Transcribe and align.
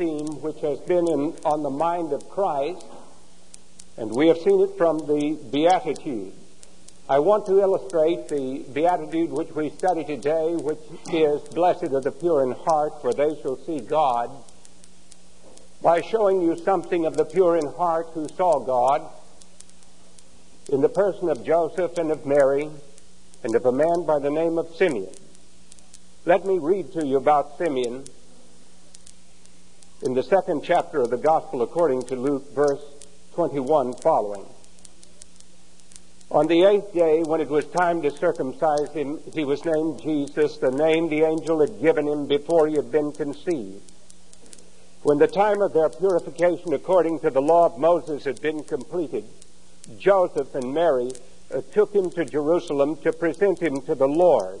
theme 0.00 0.40
which 0.40 0.58
has 0.62 0.78
been 0.80 1.06
in, 1.06 1.34
on 1.44 1.62
the 1.62 1.68
mind 1.68 2.14
of 2.14 2.26
Christ, 2.30 2.86
and 3.98 4.10
we 4.10 4.28
have 4.28 4.38
seen 4.38 4.62
it 4.62 4.78
from 4.78 4.96
the 5.00 5.38
Beatitudes. 5.52 6.34
I 7.06 7.18
want 7.18 7.44
to 7.46 7.60
illustrate 7.60 8.26
the 8.28 8.64
Beatitude 8.72 9.30
which 9.30 9.50
we 9.50 9.68
study 9.68 10.04
today, 10.04 10.56
which 10.56 10.78
is, 11.12 11.42
Blessed 11.48 11.92
are 11.92 12.00
the 12.00 12.12
pure 12.12 12.42
in 12.42 12.52
heart, 12.52 13.02
for 13.02 13.12
they 13.12 13.38
shall 13.42 13.58
see 13.58 13.80
God, 13.80 14.30
by 15.82 16.00
showing 16.00 16.40
you 16.40 16.56
something 16.56 17.04
of 17.04 17.18
the 17.18 17.26
pure 17.26 17.58
in 17.58 17.66
heart 17.66 18.06
who 18.14 18.26
saw 18.26 18.58
God 18.58 19.06
in 20.70 20.80
the 20.80 20.88
person 20.88 21.28
of 21.28 21.44
Joseph 21.44 21.98
and 21.98 22.10
of 22.10 22.24
Mary 22.24 22.70
and 23.44 23.54
of 23.54 23.66
a 23.66 23.72
man 23.72 24.06
by 24.06 24.18
the 24.18 24.30
name 24.30 24.56
of 24.56 24.74
Simeon. 24.76 25.12
Let 26.24 26.46
me 26.46 26.58
read 26.58 26.90
to 26.94 27.06
you 27.06 27.18
about 27.18 27.58
Simeon 27.58 28.04
in 30.02 30.14
the 30.14 30.22
second 30.22 30.62
chapter 30.64 31.00
of 31.00 31.10
the 31.10 31.16
Gospel 31.18 31.62
according 31.62 32.02
to 32.04 32.16
Luke, 32.16 32.54
verse 32.54 32.82
21 33.34 33.94
following. 33.94 34.46
On 36.30 36.46
the 36.46 36.62
eighth 36.62 36.94
day, 36.94 37.22
when 37.22 37.40
it 37.40 37.48
was 37.48 37.66
time 37.66 38.00
to 38.02 38.10
circumcise 38.10 38.90
him, 38.92 39.18
he 39.34 39.44
was 39.44 39.64
named 39.64 40.00
Jesus, 40.00 40.58
the 40.58 40.70
name 40.70 41.08
the 41.08 41.22
angel 41.22 41.60
had 41.60 41.80
given 41.80 42.06
him 42.06 42.26
before 42.26 42.68
he 42.68 42.76
had 42.76 42.90
been 42.90 43.12
conceived. 43.12 43.82
When 45.02 45.18
the 45.18 45.26
time 45.26 45.60
of 45.60 45.72
their 45.72 45.88
purification 45.88 46.72
according 46.72 47.20
to 47.20 47.30
the 47.30 47.42
law 47.42 47.66
of 47.66 47.78
Moses 47.78 48.24
had 48.24 48.40
been 48.40 48.62
completed, 48.62 49.24
Joseph 49.98 50.54
and 50.54 50.72
Mary 50.72 51.10
uh, 51.52 51.62
took 51.72 51.92
him 51.92 52.10
to 52.12 52.24
Jerusalem 52.24 52.96
to 52.98 53.12
present 53.12 53.60
him 53.60 53.80
to 53.82 53.94
the 53.94 54.08
Lord. 54.08 54.60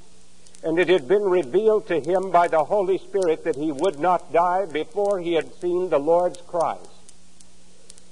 And 0.63 0.77
it 0.77 0.89
had 0.89 1.07
been 1.07 1.23
revealed 1.23 1.87
to 1.87 1.99
him 1.99 2.29
by 2.31 2.47
the 2.47 2.63
Holy 2.65 2.97
Spirit 2.97 3.43
that 3.45 3.55
he 3.55 3.71
would 3.71 3.99
not 3.99 4.31
die 4.31 4.65
before 4.65 5.19
he 5.19 5.33
had 5.33 5.59
seen 5.59 5.89
the 5.89 5.99
Lord's 5.99 6.41
Christ. 6.41 6.89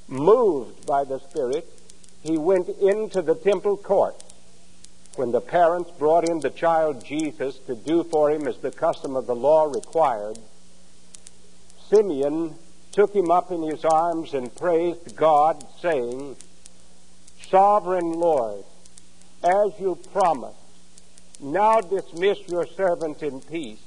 Moved 0.08 0.86
by 0.86 1.04
the 1.04 1.20
Spirit, 1.20 1.72
he 2.24 2.38
went 2.38 2.70
into 2.70 3.22
the 3.22 3.36
temple 3.36 3.78
courts 3.78 4.30
when 5.20 5.32
the 5.34 5.42
parents 5.42 5.92
brought 5.92 6.30
in 6.30 6.40
the 6.40 6.50
child 6.50 7.04
Jesus 7.04 7.58
to 7.68 7.76
do 7.76 8.06
for 8.06 8.32
him 8.32 8.48
as 8.48 8.58
the 8.60 8.72
custom 8.72 9.18
of 9.18 9.28
the 9.28 9.36
law 9.36 9.66
required, 9.66 10.40
Simeon 11.90 12.56
took 12.94 13.14
him 13.14 13.30
up 13.30 13.52
in 13.52 13.64
his 13.64 13.84
arms 13.84 14.34
and 14.34 14.56
praised 14.56 15.18
God, 15.18 15.66
saying, 15.82 16.38
Sovereign 17.50 18.14
Lord, 18.14 18.64
as 19.44 19.72
you 19.78 19.98
promised, 20.14 20.59
now 21.40 21.80
dismiss 21.82 22.40
your 22.48 22.68
servant 22.68 23.24
in 23.24 23.42
peace. 23.42 23.80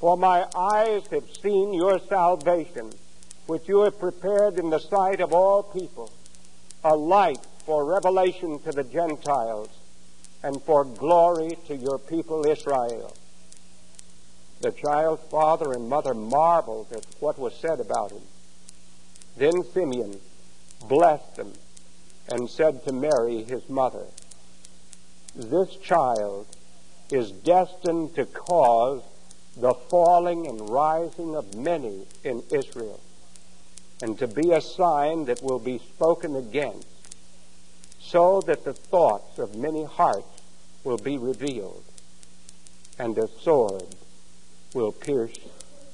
For 0.00 0.16
my 0.16 0.46
eyes 0.54 1.06
have 1.10 1.28
seen 1.42 1.72
your 1.74 1.98
salvation, 1.98 2.92
which 3.46 3.68
you 3.68 3.80
have 3.80 3.98
prepared 3.98 4.58
in 4.58 4.70
the 4.70 4.78
sight 4.78 5.20
of 5.20 5.32
all 5.32 5.62
people, 5.62 6.12
a 6.84 6.94
light 6.94 7.44
for 7.64 7.84
revelation 7.84 8.60
to 8.60 8.72
the 8.72 8.84
Gentiles 8.84 9.68
and 10.42 10.62
for 10.62 10.84
glory 10.84 11.58
to 11.66 11.76
your 11.76 11.98
people 11.98 12.46
Israel. 12.46 13.14
The 14.60 14.72
child's 14.72 15.22
father 15.30 15.72
and 15.72 15.88
mother 15.88 16.14
marveled 16.14 16.92
at 16.92 17.06
what 17.20 17.38
was 17.38 17.54
said 17.54 17.80
about 17.80 18.12
him. 18.12 18.22
Then 19.36 19.62
Simeon 19.72 20.18
blessed 20.88 21.36
them 21.36 21.52
and 22.28 22.48
said 22.50 22.84
to 22.84 22.92
Mary, 22.92 23.44
his 23.44 23.68
mother, 23.68 24.04
This 25.34 25.76
child 25.76 26.46
is 27.10 27.30
destined 27.30 28.14
to 28.16 28.24
cause 28.26 29.02
the 29.56 29.74
falling 29.74 30.46
and 30.46 30.68
rising 30.68 31.34
of 31.34 31.54
many 31.54 32.06
in 32.24 32.42
Israel, 32.52 33.00
and 34.02 34.18
to 34.18 34.26
be 34.26 34.52
a 34.52 34.60
sign 34.60 35.24
that 35.24 35.42
will 35.42 35.58
be 35.58 35.78
spoken 35.78 36.36
against 36.36 36.86
so 38.00 38.40
that 38.42 38.64
the 38.64 38.72
thoughts 38.72 39.38
of 39.38 39.54
many 39.54 39.84
hearts 39.84 40.42
will 40.84 40.96
be 40.96 41.18
revealed, 41.18 41.84
and 42.98 43.16
a 43.18 43.28
sword 43.40 43.94
will 44.74 44.92
pierce 44.92 45.36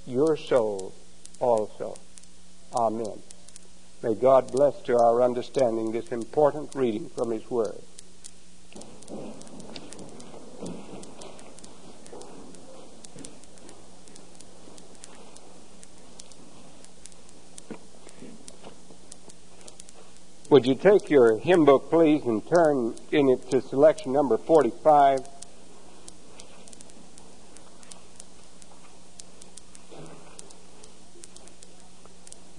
your 0.07 0.37
soul 0.37 0.95
also. 1.41 1.97
Amen. 2.75 3.23
May 4.03 4.15
God 4.15 4.53
bless 4.53 4.81
to 4.83 4.99
our 4.99 5.23
understanding 5.23 5.93
this 5.93 6.09
important 6.09 6.75
reading 6.75 7.09
from 7.09 7.31
His 7.31 7.51
Word. 7.51 7.81
Would 20.55 20.67
you 20.67 20.77
take 20.77 21.11
your 21.11 21.37
hymn 21.39 21.65
book, 21.65 21.91
please, 21.91 22.23
and 22.27 22.47
turn 22.49 22.95
in 23.11 23.29
it 23.29 23.51
to 23.51 23.61
selection 23.61 24.13
number 24.13 24.39
45? 24.39 25.27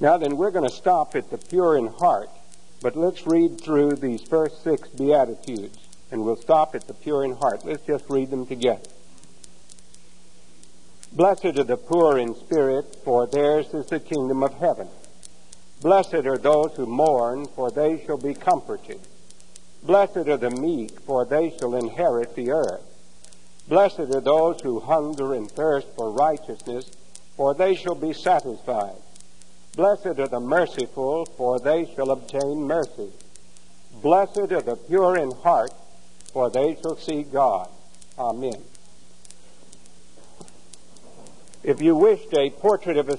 Now 0.01 0.17
then, 0.17 0.35
we're 0.35 0.51
going 0.51 0.69
to 0.69 0.75
stop 0.75 1.15
at 1.15 1.31
the 1.31 1.37
pure 1.37 1.77
in 1.77 1.87
heart, 1.87 2.29
but 2.81 2.97
let's 2.97 3.25
read 3.25 3.61
through 3.61 3.93
these 3.93 4.21
first 4.21 4.61
six 4.61 4.89
Beatitudes, 4.89 5.84
and 6.11 6.23
we'll 6.23 6.35
stop 6.35 6.75
at 6.75 6.87
the 6.87 6.93
pure 6.93 7.23
in 7.23 7.35
heart. 7.35 7.65
Let's 7.65 7.85
just 7.85 8.09
read 8.09 8.29
them 8.29 8.45
together. 8.45 8.89
Blessed 11.11 11.45
are 11.45 11.63
the 11.63 11.77
poor 11.77 12.17
in 12.17 12.35
spirit, 12.35 12.97
for 13.03 13.25
theirs 13.25 13.73
is 13.73 13.85
the 13.85 13.99
kingdom 13.99 14.43
of 14.43 14.53
heaven. 14.55 14.89
Blessed 15.81 16.25
are 16.25 16.37
those 16.37 16.73
who 16.75 16.85
mourn, 16.85 17.45
for 17.45 17.71
they 17.71 18.03
shall 18.05 18.17
be 18.17 18.33
comforted. 18.33 18.99
Blessed 19.83 20.27
are 20.27 20.37
the 20.37 20.49
meek, 20.49 20.99
for 21.01 21.25
they 21.25 21.55
shall 21.57 21.75
inherit 21.75 22.35
the 22.35 22.51
earth. 22.51 22.81
Blessed 23.67 23.99
are 23.99 24.21
those 24.21 24.59
who 24.61 24.79
hunger 24.79 25.33
and 25.33 25.49
thirst 25.49 25.87
for 25.95 26.11
righteousness, 26.11 26.91
for 27.37 27.53
they 27.53 27.75
shall 27.75 27.95
be 27.95 28.13
satisfied. 28.13 28.97
Blessed 29.75 30.19
are 30.19 30.27
the 30.27 30.39
merciful, 30.39 31.25
for 31.37 31.59
they 31.59 31.85
shall 31.95 32.11
obtain 32.11 32.63
mercy. 32.63 33.09
Blessed 34.01 34.51
are 34.51 34.61
the 34.61 34.75
pure 34.75 35.17
in 35.17 35.31
heart, 35.31 35.71
for 36.35 36.49
they 36.49 36.75
shall 36.81 36.97
see 36.97 37.23
God. 37.23 37.69
Amen. 38.19 38.61
If 41.63 41.81
you 41.81 41.95
wished 41.95 42.33
a 42.33 42.49
portrait 42.49 42.97
of 42.97 43.07
a 43.07 43.17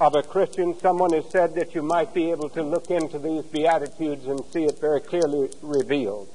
of 0.00 0.16
a 0.16 0.24
Christian, 0.24 0.76
someone 0.80 1.12
has 1.12 1.30
said 1.30 1.54
that 1.54 1.76
you 1.76 1.82
might 1.82 2.12
be 2.12 2.32
able 2.32 2.48
to 2.50 2.62
look 2.64 2.90
into 2.90 3.20
these 3.20 3.44
Beatitudes 3.44 4.26
and 4.26 4.44
see 4.46 4.64
it 4.64 4.80
very 4.80 5.00
clearly 5.00 5.50
revealed. 5.62 6.28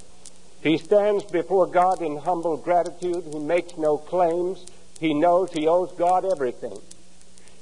He 0.62 0.78
stands 0.78 1.26
before 1.26 1.68
God 1.68 2.02
in 2.02 2.16
humble 2.16 2.56
gratitude. 2.56 3.26
He 3.34 3.40
makes 3.40 3.78
no 3.78 3.98
claims. 3.98 4.66
He 5.02 5.14
knows 5.14 5.52
he 5.52 5.68
owes 5.68 5.92
God 5.92 6.24
everything. 6.24 6.80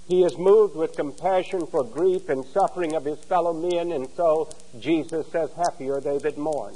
He 0.08 0.24
is 0.24 0.38
moved 0.38 0.76
with 0.76 0.96
compassion 0.96 1.66
for 1.66 1.84
grief 1.84 2.30
and 2.30 2.46
suffering 2.46 2.94
of 2.94 3.06
his 3.06 3.20
fellow 3.24 3.54
men, 3.54 3.92
and 3.92 4.08
so 4.16 4.50
Jesus 4.80 5.26
says, 5.32 5.50
Happy 5.54 5.90
are 5.90 6.00
they 6.00 6.20
that 6.20 6.38
mourn. 6.38 6.76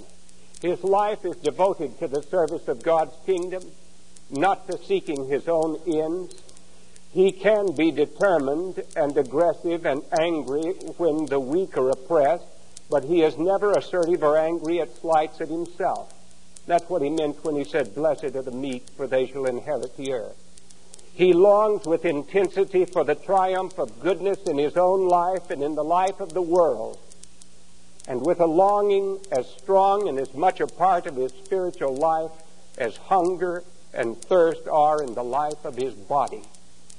His 0.65 0.83
life 0.83 1.23
is 1.25 1.35
devoted 1.35 1.99
to 1.99 2.07
the 2.07 2.23
service 2.23 2.67
of 2.67 2.81
God's 2.81 3.13
kingdom, 3.23 3.61
not 4.31 4.67
to 4.67 4.83
seeking 4.83 5.27
his 5.27 5.47
own 5.47 5.79
ends. 5.85 6.41
He 7.11 7.31
can 7.31 7.75
be 7.75 7.91
determined 7.91 8.81
and 8.95 9.15
aggressive 9.15 9.85
and 9.85 10.01
angry 10.19 10.71
when 10.97 11.27
the 11.27 11.39
weak 11.39 11.77
are 11.77 11.91
oppressed, 11.91 12.47
but 12.89 13.03
he 13.03 13.21
is 13.21 13.37
never 13.37 13.73
assertive 13.73 14.23
or 14.23 14.39
angry 14.39 14.81
at 14.81 14.97
slights 14.97 15.39
at 15.39 15.49
himself. 15.49 16.11
That's 16.65 16.89
what 16.89 17.03
he 17.03 17.11
meant 17.11 17.45
when 17.45 17.57
he 17.57 17.63
said, 17.63 17.93
Blessed 17.93 18.33
are 18.35 18.41
the 18.41 18.49
meek, 18.49 18.87
for 18.97 19.05
they 19.05 19.27
shall 19.27 19.45
inherit 19.45 19.95
the 19.97 20.13
earth. 20.13 20.41
He 21.13 21.31
longs 21.31 21.85
with 21.85 22.05
intensity 22.05 22.85
for 22.85 23.03
the 23.03 23.13
triumph 23.13 23.77
of 23.77 23.99
goodness 23.99 24.39
in 24.47 24.57
his 24.57 24.77
own 24.77 25.07
life 25.07 25.51
and 25.51 25.61
in 25.61 25.75
the 25.75 25.83
life 25.83 26.19
of 26.19 26.33
the 26.33 26.41
world. 26.41 26.97
And 28.07 28.25
with 28.25 28.39
a 28.39 28.45
longing 28.45 29.19
as 29.31 29.47
strong 29.57 30.07
and 30.07 30.19
as 30.19 30.33
much 30.33 30.59
a 30.59 30.67
part 30.67 31.07
of 31.07 31.15
his 31.15 31.31
spiritual 31.31 31.95
life 31.95 32.31
as 32.77 32.97
hunger 32.97 33.63
and 33.93 34.17
thirst 34.21 34.67
are 34.67 35.01
in 35.01 35.13
the 35.15 35.23
life 35.23 35.63
of 35.63 35.75
his 35.75 35.93
body. 35.93 36.43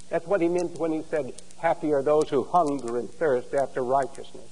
That's 0.08 0.26
what 0.26 0.40
he 0.40 0.48
meant 0.48 0.78
when 0.78 0.92
he 0.92 1.02
said, 1.10 1.34
Happy 1.58 1.92
are 1.92 2.02
those 2.02 2.28
who 2.28 2.44
hunger 2.44 2.98
and 2.98 3.10
thirst 3.10 3.54
after 3.54 3.82
righteousness. 3.82 4.50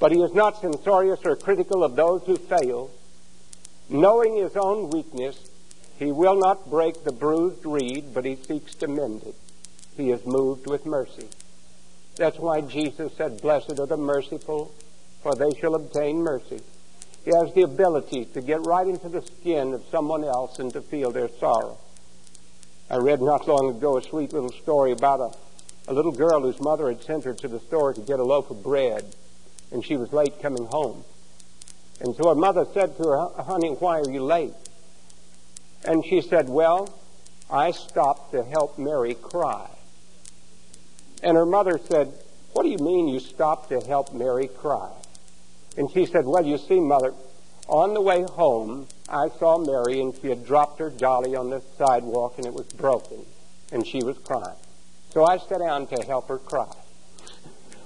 But 0.00 0.12
he 0.12 0.22
is 0.22 0.32
not 0.32 0.60
censorious 0.60 1.20
or 1.24 1.36
critical 1.36 1.82
of 1.82 1.96
those 1.96 2.22
who 2.24 2.36
fail. 2.36 2.90
Knowing 3.88 4.36
his 4.36 4.56
own 4.56 4.90
weakness, 4.90 5.50
he 5.98 6.12
will 6.12 6.36
not 6.36 6.70
break 6.70 7.02
the 7.02 7.12
bruised 7.12 7.64
reed, 7.64 8.14
but 8.14 8.24
he 8.24 8.36
seeks 8.36 8.74
to 8.76 8.86
mend 8.86 9.22
it. 9.24 9.34
He 9.96 10.10
is 10.10 10.24
moved 10.24 10.66
with 10.68 10.86
mercy. 10.86 11.28
That's 12.16 12.38
why 12.38 12.60
Jesus 12.60 13.12
said, 13.16 13.40
Blessed 13.40 13.80
are 13.80 13.86
the 13.86 13.96
merciful, 13.96 14.72
for 15.22 15.34
they 15.34 15.50
shall 15.58 15.74
obtain 15.74 16.22
mercy. 16.22 16.60
He 17.24 17.34
has 17.34 17.52
the 17.52 17.62
ability 17.62 18.24
to 18.26 18.40
get 18.40 18.64
right 18.66 18.86
into 18.86 19.08
the 19.08 19.22
skin 19.22 19.74
of 19.74 19.84
someone 19.90 20.24
else 20.24 20.58
and 20.58 20.72
to 20.72 20.80
feel 20.80 21.10
their 21.10 21.28
sorrow. 21.28 21.78
I 22.90 22.96
read 22.96 23.20
not 23.20 23.46
long 23.46 23.76
ago 23.76 23.98
a 23.98 24.02
sweet 24.02 24.32
little 24.32 24.52
story 24.52 24.92
about 24.92 25.20
a, 25.20 25.90
a 25.90 25.92
little 25.92 26.12
girl 26.12 26.40
whose 26.40 26.60
mother 26.60 26.88
had 26.88 27.02
sent 27.02 27.24
her 27.24 27.34
to 27.34 27.48
the 27.48 27.60
store 27.60 27.92
to 27.92 28.00
get 28.00 28.18
a 28.18 28.24
loaf 28.24 28.50
of 28.50 28.62
bread, 28.62 29.14
and 29.70 29.84
she 29.84 29.96
was 29.96 30.12
late 30.12 30.40
coming 30.40 30.64
home. 30.66 31.04
And 32.00 32.14
so 32.16 32.28
her 32.28 32.34
mother 32.34 32.66
said 32.72 32.96
to 32.96 33.02
her, 33.02 33.42
Honey, 33.42 33.70
why 33.70 33.98
are 33.98 34.10
you 34.10 34.22
late? 34.22 34.54
And 35.84 36.04
she 36.04 36.22
said, 36.22 36.48
Well, 36.48 36.88
I 37.50 37.72
stopped 37.72 38.32
to 38.32 38.42
help 38.44 38.78
Mary 38.78 39.14
cry. 39.14 39.68
And 41.22 41.36
her 41.36 41.46
mother 41.46 41.78
said, 41.78 42.12
What 42.52 42.62
do 42.62 42.70
you 42.70 42.78
mean 42.78 43.08
you 43.08 43.20
stopped 43.20 43.70
to 43.70 43.80
help 43.80 44.14
Mary 44.14 44.48
cry? 44.48 44.90
And 45.78 45.88
she 45.92 46.06
said, 46.06 46.26
Well, 46.26 46.44
you 46.44 46.58
see, 46.58 46.80
Mother, 46.80 47.14
on 47.68 47.94
the 47.94 48.00
way 48.00 48.22
home, 48.22 48.88
I 49.08 49.28
saw 49.38 49.58
Mary 49.58 50.00
and 50.00 50.12
she 50.20 50.26
had 50.26 50.44
dropped 50.44 50.80
her 50.80 50.90
dolly 50.90 51.36
on 51.36 51.50
the 51.50 51.62
sidewalk 51.78 52.34
and 52.36 52.46
it 52.46 52.52
was 52.52 52.66
broken 52.66 53.24
and 53.70 53.86
she 53.86 54.02
was 54.02 54.18
crying. 54.18 54.56
So 55.10 55.24
I 55.24 55.38
sat 55.38 55.60
down 55.60 55.86
to 55.86 56.04
help 56.04 56.28
her 56.28 56.38
cry. 56.38 56.74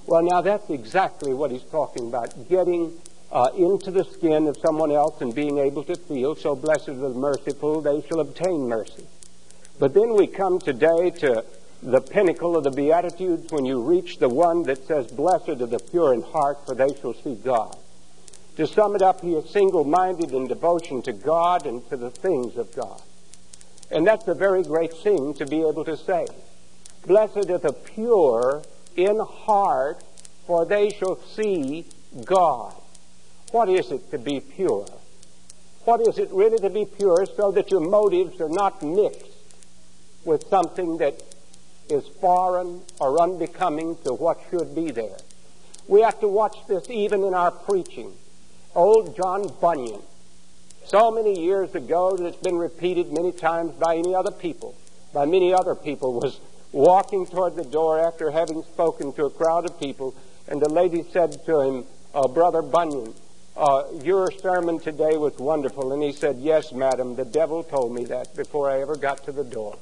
Well, 0.07 0.23
now 0.23 0.41
that's 0.41 0.71
exactly 0.71 1.35
what 1.35 1.51
he's 1.51 1.65
talking 1.65 2.09
about 2.09 2.49
getting 2.49 2.99
uh, 3.31 3.51
into 3.57 3.91
the 3.91 4.05
skin 4.05 4.47
of 4.47 4.57
someone 4.57 4.91
else 4.91 5.21
and 5.21 5.35
being 5.35 5.59
able 5.59 5.85
to 5.85 5.95
feel. 5.95 6.35
So 6.35 6.57
blessed 6.57 6.89
are 6.89 6.95
the 6.95 7.11
merciful, 7.11 7.83
they 7.83 8.01
shall 8.09 8.21
obtain 8.21 8.69
mercy. 8.69 9.07
But 9.79 9.93
then 9.93 10.15
we 10.15 10.27
come 10.29 10.59
today 10.59 11.11
to 11.11 11.45
the 11.83 12.01
pinnacle 12.01 12.57
of 12.57 12.65
the 12.65 12.71
Beatitudes 12.71 13.53
when 13.53 13.67
you 13.67 13.83
reach 13.83 14.19
the 14.19 14.29
one 14.29 14.63
that 14.63 14.87
says, 14.87 15.09
Blessed 15.09 15.49
are 15.51 15.67
the 15.67 15.79
pure 15.79 16.15
in 16.15 16.23
heart, 16.23 16.65
for 16.65 16.75
they 16.75 16.95
shall 17.01 17.15
see 17.15 17.35
God. 17.35 17.77
To 18.57 18.67
sum 18.67 18.95
it 18.95 19.03
up, 19.03 19.23
he 19.23 19.35
is 19.35 19.49
single 19.51 19.85
minded 19.85 20.33
in 20.33 20.47
devotion 20.47 21.03
to 21.03 21.13
God 21.13 21.67
and 21.67 21.89
to 21.89 21.97
the 21.97 22.11
things 22.11 22.57
of 22.57 22.75
God. 22.75 23.01
And 23.91 24.07
that's 24.07 24.27
a 24.29 24.35
very 24.35 24.63
great 24.63 24.93
thing 24.93 25.35
to 25.35 25.47
be 25.47 25.61
able 25.61 25.85
to 25.85 25.97
say. 25.97 26.27
Blessed 27.07 27.51
are 27.51 27.59
the 27.59 27.73
pure 27.73 28.63
in 28.97 29.19
heart, 29.19 30.03
for 30.47 30.65
they 30.65 30.91
shall 30.91 31.17
see 31.17 31.87
God. 32.25 32.75
What 33.51 33.69
is 33.69 33.91
it 33.91 34.11
to 34.11 34.19
be 34.19 34.41
pure? 34.41 34.87
What 35.85 36.01
is 36.01 36.19
it 36.19 36.31
really 36.31 36.59
to 36.59 36.71
be 36.71 36.85
pure 36.85 37.27
so 37.27 37.51
that 37.53 37.71
your 37.71 37.81
motives 37.81 38.41
are 38.41 38.49
not 38.49 38.83
mixed 38.83 39.27
with 40.25 40.47
something 40.49 40.99
that 40.99 41.21
is 41.93 42.07
foreign 42.21 42.83
or 43.01 43.21
unbecoming 43.21 43.97
to 44.05 44.13
what 44.15 44.39
should 44.51 44.75
be 44.75 44.91
there. 44.91 45.17
We 45.89 46.03
have 46.03 46.21
to 46.21 46.29
watch 46.29 46.57
this 46.69 46.89
even 46.89 47.23
in 47.25 47.35
our 47.35 47.51
preaching. 47.51 48.13
Old 48.75 49.15
John 49.17 49.53
Bunyan, 49.61 50.01
so 50.87 51.11
many 51.11 51.39
years 51.39 51.75
ago 51.75 52.17
that 52.17 52.25
it's 52.25 52.37
been 52.39 52.57
repeated 52.57 53.13
many 53.13 53.31
times 53.31 53.73
by 53.73 53.97
any 53.97 54.15
other 54.15 54.31
people, 54.31 54.75
by 55.13 55.27
many 55.27 55.53
other 55.53 55.75
people, 55.75 56.15
was 56.15 56.41
walking 56.73 57.27
toward 57.27 57.55
the 57.55 57.65
door 57.65 58.01
after 58.01 58.31
having 58.31 58.63
spoken 58.63 59.13
to 59.13 59.27
a 59.27 59.31
crowd 59.31 59.67
of 59.67 59.79
people, 59.79 60.15
and 60.49 60.61
the 60.61 60.71
lady 60.71 61.05
said 61.13 61.45
to 61.45 61.61
him, 61.61 61.85
uh, 62.15 62.27
Brother 62.29 62.63
Bunyan, 62.63 63.13
uh, 63.57 63.85
your 64.03 64.31
sermon 64.31 64.79
today 64.79 65.19
was 65.19 65.37
wonderful. 65.39 65.93
And 65.93 66.03
he 66.03 66.13
said, 66.13 66.39
Yes, 66.39 66.73
madam, 66.73 67.17
the 67.17 67.25
devil 67.25 67.63
told 67.63 67.95
me 67.95 68.05
that 68.07 68.35
before 68.35 68.71
I 68.71 68.81
ever 68.81 68.97
got 68.97 69.25
to 69.25 69.33
the 69.33 69.45
door. 69.45 69.79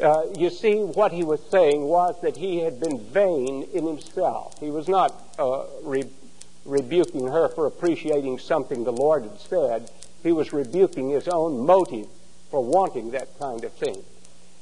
Uh, 0.00 0.22
you 0.36 0.50
see, 0.50 0.76
what 0.76 1.12
he 1.12 1.22
was 1.22 1.40
saying 1.50 1.82
was 1.82 2.20
that 2.22 2.36
he 2.36 2.58
had 2.58 2.80
been 2.80 2.98
vain 2.98 3.68
in 3.74 3.86
himself. 3.86 4.58
He 4.58 4.70
was 4.70 4.88
not 4.88 5.12
uh, 5.38 5.64
rebuking 6.64 7.26
her 7.26 7.48
for 7.48 7.66
appreciating 7.66 8.38
something 8.38 8.84
the 8.84 8.92
Lord 8.92 9.24
had 9.24 9.40
said. 9.40 9.90
He 10.22 10.32
was 10.32 10.52
rebuking 10.52 11.10
his 11.10 11.28
own 11.28 11.64
motive 11.66 12.06
for 12.50 12.62
wanting 12.62 13.10
that 13.12 13.38
kind 13.38 13.64
of 13.64 13.72
thing. 13.72 14.02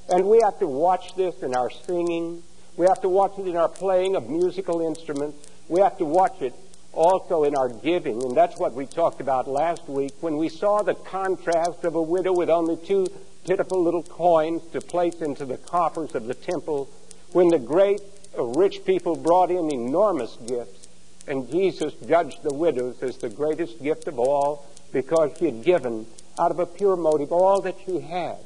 And 0.08 0.26
we 0.26 0.40
have 0.42 0.58
to 0.60 0.66
watch 0.66 1.14
this 1.14 1.42
in 1.42 1.54
our 1.54 1.70
singing. 1.70 2.42
We 2.76 2.86
have 2.86 3.00
to 3.02 3.08
watch 3.08 3.38
it 3.38 3.46
in 3.46 3.56
our 3.56 3.68
playing 3.68 4.16
of 4.16 4.28
musical 4.28 4.80
instruments. 4.80 5.48
We 5.68 5.80
have 5.80 5.98
to 5.98 6.04
watch 6.04 6.40
it 6.40 6.54
also 6.92 7.44
in 7.44 7.54
our 7.54 7.68
giving. 7.68 8.22
And 8.24 8.36
that's 8.36 8.58
what 8.58 8.74
we 8.74 8.86
talked 8.86 9.20
about 9.20 9.46
last 9.46 9.88
week 9.88 10.12
when 10.20 10.36
we 10.36 10.48
saw 10.48 10.82
the 10.82 10.94
contrast 10.94 11.84
of 11.84 11.94
a 11.94 12.02
widow 12.02 12.32
with 12.32 12.50
only 12.50 12.76
two 12.76 13.06
pitiful 13.46 13.82
little 13.82 14.02
coins 14.02 14.62
to 14.72 14.80
place 14.80 15.20
into 15.20 15.44
the 15.44 15.56
coffers 15.56 16.14
of 16.14 16.26
the 16.26 16.34
temple 16.34 16.88
when 17.32 17.48
the 17.48 17.58
great 17.58 18.00
rich 18.36 18.84
people 18.84 19.16
brought 19.16 19.50
in 19.50 19.70
enormous 19.70 20.36
gifts 20.46 20.79
and 21.26 21.50
Jesus 21.50 21.92
judged 22.06 22.42
the 22.42 22.54
widows 22.54 23.02
as 23.02 23.16
the 23.18 23.28
greatest 23.28 23.82
gift 23.82 24.08
of 24.08 24.18
all 24.18 24.66
because 24.92 25.36
she 25.38 25.46
had 25.46 25.62
given 25.62 26.06
out 26.38 26.50
of 26.50 26.58
a 26.58 26.66
pure 26.66 26.96
motive 26.96 27.32
all 27.32 27.60
that 27.60 27.76
she 27.86 28.00
had. 28.00 28.38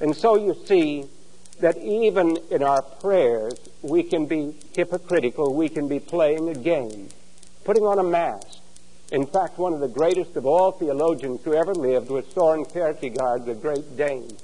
And 0.00 0.16
so 0.16 0.36
you 0.36 0.54
see 0.66 1.06
that 1.60 1.76
even 1.78 2.38
in 2.50 2.62
our 2.62 2.82
prayers, 2.82 3.54
we 3.82 4.02
can 4.02 4.26
be 4.26 4.54
hypocritical, 4.74 5.54
we 5.54 5.68
can 5.68 5.88
be 5.88 5.98
playing 5.98 6.48
a 6.48 6.54
game, 6.54 7.08
putting 7.64 7.82
on 7.82 7.98
a 7.98 8.04
mask, 8.04 8.58
in 9.10 9.26
fact, 9.26 9.56
one 9.56 9.72
of 9.72 9.80
the 9.80 9.88
greatest 9.88 10.36
of 10.36 10.44
all 10.44 10.72
theologians 10.72 11.40
who 11.42 11.54
ever 11.54 11.74
lived 11.74 12.10
was 12.10 12.26
Soren 12.34 12.66
Kierkegaard, 12.66 13.46
the 13.46 13.54
great 13.54 13.96
Dane. 13.96 14.36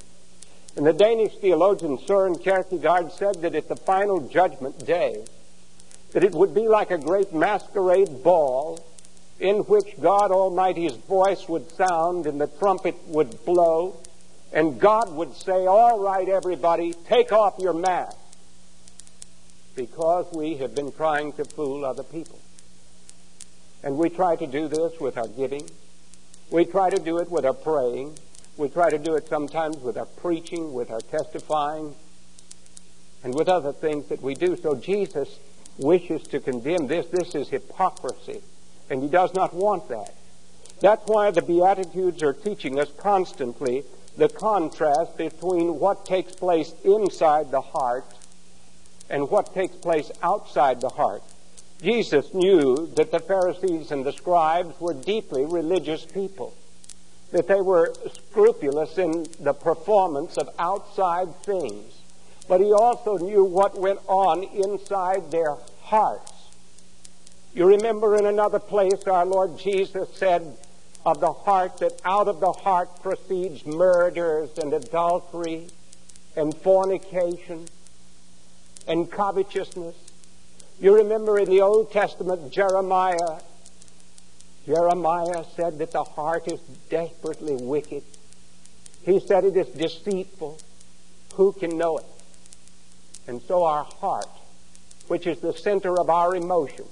And 0.77 0.87
the 0.87 0.93
Danish 0.95 1.37
theologian 1.37 1.99
Soren 1.99 2.39
Kierkegaard 2.39 3.13
said 3.13 3.43
that 3.43 3.55
at 3.55 3.69
the 3.69 3.77
final 3.77 4.21
judgment 4.21 4.87
day, 4.87 5.25
that 6.15 6.23
it 6.23 6.33
would 6.33 6.55
be 6.55 6.69
like 6.69 6.93
a 6.93 6.97
great 6.97 7.35
masquerade 7.35 8.23
ball 8.23 8.79
in 9.41 9.57
which 9.59 10.01
God 10.01 10.31
Almighty's 10.31 10.95
voice 10.95 11.49
would 11.49 11.71
sound 11.73 12.27
and 12.27 12.41
the 12.41 12.47
trumpet 12.47 12.97
would 13.09 13.45
blow, 13.45 13.97
and 14.53 14.81
God 14.81 15.13
would 15.17 15.35
say, 15.35 15.67
All 15.67 15.99
right, 15.99 16.29
everybody, 16.29 16.95
take 17.09 17.33
off 17.33 17.57
your 17.59 17.73
mask, 17.73 18.17
because 19.75 20.33
we 20.33 20.55
have 20.59 20.73
been 20.73 20.93
trying 20.93 21.33
to 21.33 21.45
fool 21.45 21.85
other 21.85 22.05
people. 22.05 22.39
And 23.83 23.99
we 23.99 24.09
try 24.09 24.37
to 24.37 24.47
do 24.47 24.69
this 24.69 24.99
with 25.01 25.19
our 25.19 25.29
giving. 25.29 25.69
We 26.49 26.65
try 26.65 26.91
to 26.91 26.99
do 26.99 27.19
it 27.19 27.29
with 27.29 27.45
our 27.45 27.53
praying. 27.53 28.17
We 28.57 28.69
try 28.69 28.89
to 28.89 28.99
do 28.99 29.17
it 29.17 29.27
sometimes 29.27 29.79
with 29.79 29.99
our 29.99 30.07
preaching, 30.07 30.73
with 30.73 30.93
our 30.93 31.01
testifying, 31.01 31.97
and 33.25 33.35
with 33.35 33.49
other 33.49 33.73
things 33.73 34.07
that 34.07 34.23
we 34.23 34.35
do. 34.35 34.57
So 34.57 34.77
Jesus 34.77 35.41
wishes 35.79 36.23
to 36.29 36.41
condemn 36.41 36.87
this. 36.87 37.07
This 37.07 37.35
is 37.35 37.49
hypocrisy. 37.49 38.43
And 38.91 39.03
he 39.03 39.09
does 39.09 39.35
not 39.35 39.55
want 39.55 39.89
that. 39.89 40.15
That's 40.81 41.07
why 41.07 41.31
the 41.31 41.43
Beatitudes 41.43 42.23
are 42.23 42.33
teaching 42.33 42.79
us 42.79 42.91
constantly 42.97 43.85
the 44.17 44.29
contrast 44.29 45.17
between 45.17 45.79
what 45.79 46.07
takes 46.07 46.35
place 46.35 46.75
inside 46.85 47.51
the 47.51 47.61
heart 47.61 48.07
and 49.11 49.29
what 49.29 49.55
takes 49.55 49.77
place 49.77 50.11
outside 50.23 50.81
the 50.81 50.89
heart. 50.89 51.23
Jesus 51.83 52.33
knew 52.33 52.87
that 52.97 53.11
the 53.11 53.19
Pharisees 53.19 53.91
and 53.91 54.05
the 54.05 54.13
scribes 54.13 54.81
were 54.81 54.95
deeply 54.95 55.45
religious 55.45 56.05
people, 56.05 56.55
that 57.33 57.49
they 57.49 57.61
were 57.61 57.93
scrupulous 58.13 58.97
in 58.97 59.27
the 59.41 59.53
performance 59.53 60.37
of 60.39 60.49
outside 60.59 61.35
things. 61.43 61.94
But 62.49 62.61
he 62.61 62.73
also 62.73 63.17
knew 63.17 63.45
what 63.45 63.79
went 63.79 64.01
on 64.07 64.43
inside 64.45 65.31
their 65.31 65.57
hearts. 65.83 66.33
You 67.55 67.67
remember 67.67 68.17
in 68.17 68.27
another 68.27 68.59
place 68.59 69.07
our 69.07 69.25
Lord 69.25 69.59
Jesus 69.59 70.09
said 70.15 70.57
of 71.07 71.21
the 71.21 71.33
heart 71.33 71.79
that 71.79 72.01
out 72.05 72.29
of 72.29 72.41
the 72.41 72.53
heart 72.53 73.03
proceeds 73.03 73.65
murders 73.65 74.51
and 74.59 74.73
adultery 74.73 75.69
and 76.37 76.55
fornication 76.55 77.67
and 78.87 79.11
covetousness 79.11 79.95
you 80.81 80.97
remember 80.97 81.39
in 81.39 81.49
the 81.49 81.61
Old 81.61 81.93
Testament, 81.93 82.53
Jeremiah. 82.53 83.41
Jeremiah 84.67 85.45
said 85.55 85.79
that 85.79 85.93
the 85.93 86.03
heart 86.03 86.49
is 86.49 86.61
desperately 86.91 87.55
wicked. 87.55 88.03
He 89.03 89.21
said 89.21 89.45
it 89.45 89.57
is 89.57 89.69
deceitful. 89.69 90.59
Who 91.35 91.53
can 91.53 91.77
know 91.79 91.99
it? 91.99 92.05
And 93.27 93.41
so 93.43 93.65
our 93.65 93.85
heart, 93.85 94.29
which 95.09 95.27
is 95.27 95.41
the 95.41 95.55
center 95.55 95.99
of 95.99 96.11
our 96.11 96.37
emotion, 96.37 96.85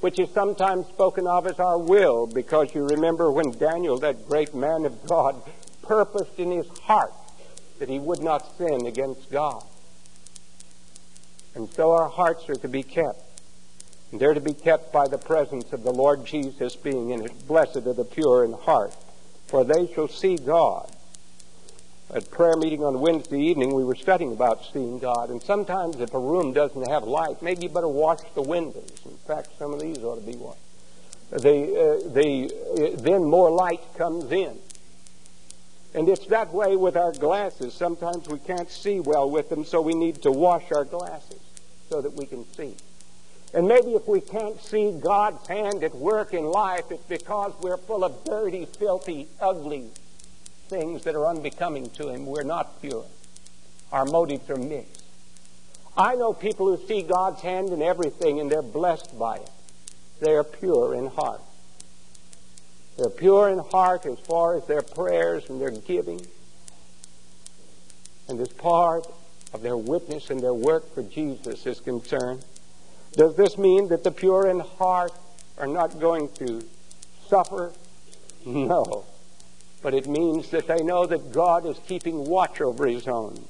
which 0.00 0.18
is 0.18 0.30
sometimes 0.30 0.86
spoken 0.86 1.26
of 1.26 1.46
as 1.46 1.58
our 1.58 1.78
will, 1.78 2.26
because 2.26 2.74
you 2.74 2.84
remember 2.84 3.32
when 3.32 3.50
Daniel, 3.52 3.98
that 3.98 4.28
great 4.28 4.54
man 4.54 4.84
of 4.84 5.06
God, 5.06 5.42
purposed 5.82 6.38
in 6.38 6.50
his 6.50 6.68
heart 6.80 7.12
that 7.78 7.88
he 7.88 7.98
would 7.98 8.22
not 8.22 8.56
sin 8.58 8.86
against 8.86 9.30
God. 9.30 9.64
And 11.54 11.68
so 11.72 11.92
our 11.92 12.08
hearts 12.08 12.48
are 12.48 12.56
to 12.56 12.68
be 12.68 12.82
kept. 12.82 13.22
And 14.10 14.20
they're 14.20 14.34
to 14.34 14.40
be 14.40 14.54
kept 14.54 14.92
by 14.92 15.08
the 15.08 15.18
presence 15.18 15.72
of 15.72 15.82
the 15.82 15.92
Lord 15.92 16.24
Jesus 16.24 16.76
being 16.76 17.10
in 17.10 17.24
it. 17.24 17.46
Blessed 17.46 17.78
are 17.78 17.92
the 17.92 18.04
pure 18.04 18.44
in 18.44 18.52
heart, 18.52 18.94
for 19.46 19.64
they 19.64 19.92
shall 19.92 20.08
see 20.08 20.36
God. 20.36 20.90
At 22.10 22.30
prayer 22.30 22.56
meeting 22.56 22.82
on 22.82 23.00
Wednesday 23.00 23.38
evening, 23.38 23.74
we 23.74 23.84
were 23.84 23.94
studying 23.94 24.32
about 24.32 24.64
seeing 24.72 24.98
God. 24.98 25.28
And 25.28 25.42
sometimes 25.42 26.00
if 26.00 26.14
a 26.14 26.18
room 26.18 26.54
doesn't 26.54 26.88
have 26.88 27.04
light, 27.04 27.42
maybe 27.42 27.64
you 27.64 27.68
better 27.68 27.86
wash 27.86 28.20
the 28.34 28.40
windows. 28.40 29.02
In 29.04 29.18
fact, 29.26 29.50
some 29.58 29.74
of 29.74 29.80
these 29.80 29.98
ought 29.98 30.14
to 30.14 30.22
be 30.22 30.34
washed. 30.34 30.58
They, 31.30 31.64
uh, 31.64 31.98
they, 32.06 32.46
uh, 32.46 32.96
then 32.96 33.24
more 33.24 33.50
light 33.50 33.82
comes 33.98 34.32
in. 34.32 34.58
And 35.92 36.08
it's 36.08 36.24
that 36.28 36.54
way 36.54 36.76
with 36.76 36.96
our 36.96 37.12
glasses. 37.12 37.74
Sometimes 37.74 38.26
we 38.26 38.38
can't 38.38 38.70
see 38.70 39.00
well 39.00 39.28
with 39.28 39.50
them, 39.50 39.66
so 39.66 39.82
we 39.82 39.92
need 39.92 40.22
to 40.22 40.32
wash 40.32 40.72
our 40.72 40.86
glasses 40.86 41.40
so 41.90 42.00
that 42.00 42.14
we 42.14 42.24
can 42.24 42.50
see. 42.54 42.74
And 43.52 43.68
maybe 43.68 43.92
if 43.92 44.08
we 44.08 44.22
can't 44.22 44.58
see 44.62 44.98
God's 44.98 45.46
hand 45.46 45.84
at 45.84 45.94
work 45.94 46.32
in 46.32 46.46
life, 46.46 46.90
it's 46.90 47.04
because 47.04 47.52
we're 47.60 47.76
full 47.76 48.02
of 48.02 48.24
dirty, 48.24 48.64
filthy, 48.64 49.28
ugly 49.42 49.90
things 50.68 51.04
that 51.04 51.14
are 51.14 51.26
unbecoming 51.26 51.90
to 51.90 52.08
Him. 52.08 52.26
We're 52.26 52.42
not 52.42 52.80
pure. 52.80 53.04
Our 53.92 54.04
motives 54.04 54.48
are 54.50 54.56
mixed. 54.56 55.04
I 55.96 56.14
know 56.14 56.32
people 56.32 56.66
who 56.74 56.86
see 56.86 57.02
God's 57.02 57.40
hand 57.40 57.70
in 57.70 57.82
everything 57.82 58.38
and 58.38 58.50
they're 58.50 58.62
blessed 58.62 59.18
by 59.18 59.36
it. 59.36 59.50
They 60.20 60.34
are 60.34 60.44
pure 60.44 60.94
in 60.94 61.08
heart. 61.08 61.40
They're 62.96 63.10
pure 63.10 63.48
in 63.48 63.58
heart 63.58 64.06
as 64.06 64.18
far 64.20 64.56
as 64.56 64.66
their 64.66 64.82
prayers 64.82 65.48
and 65.48 65.60
their 65.60 65.70
giving. 65.70 66.24
And 68.28 68.40
as 68.40 68.48
part 68.48 69.06
of 69.52 69.62
their 69.62 69.76
witness 69.76 70.30
and 70.30 70.40
their 70.40 70.54
work 70.54 70.92
for 70.94 71.02
Jesus 71.02 71.66
is 71.66 71.80
concerned. 71.80 72.44
Does 73.12 73.36
this 73.36 73.56
mean 73.56 73.88
that 73.88 74.04
the 74.04 74.10
pure 74.10 74.48
in 74.48 74.60
heart 74.60 75.12
are 75.56 75.66
not 75.66 75.98
going 75.98 76.28
to 76.34 76.62
suffer? 77.28 77.72
No. 78.44 79.04
But 79.82 79.94
it 79.94 80.08
means 80.08 80.50
that 80.50 80.66
they 80.66 80.82
know 80.82 81.06
that 81.06 81.32
God 81.32 81.64
is 81.66 81.78
keeping 81.86 82.26
watch 82.26 82.60
over 82.60 82.86
His 82.86 83.06
own. 83.06 83.44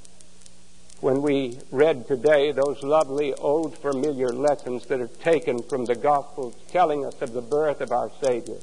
When 1.01 1.23
we 1.23 1.59
read 1.71 2.09
today 2.09 2.51
those 2.51 2.83
lovely 2.83 3.33
old 3.35 3.79
familiar 3.79 4.29
lessons 4.29 4.87
that 4.87 5.01
are 5.01 5.07
taken 5.07 5.63
from 5.63 5.85
the 5.85 5.95
Gospels 5.95 6.55
telling 6.71 7.07
us 7.07 7.23
of 7.23 7.33
the 7.33 7.41
birth 7.41 7.81
of 7.81 7.93
our 7.93 8.11
Savior, 8.21 8.59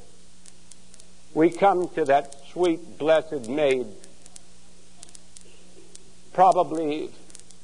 we 1.34 1.50
come 1.50 1.88
to 1.90 2.06
that 2.06 2.36
sweet, 2.52 2.98
blessed 2.98 3.50
maid, 3.50 3.88
probably 6.34 7.10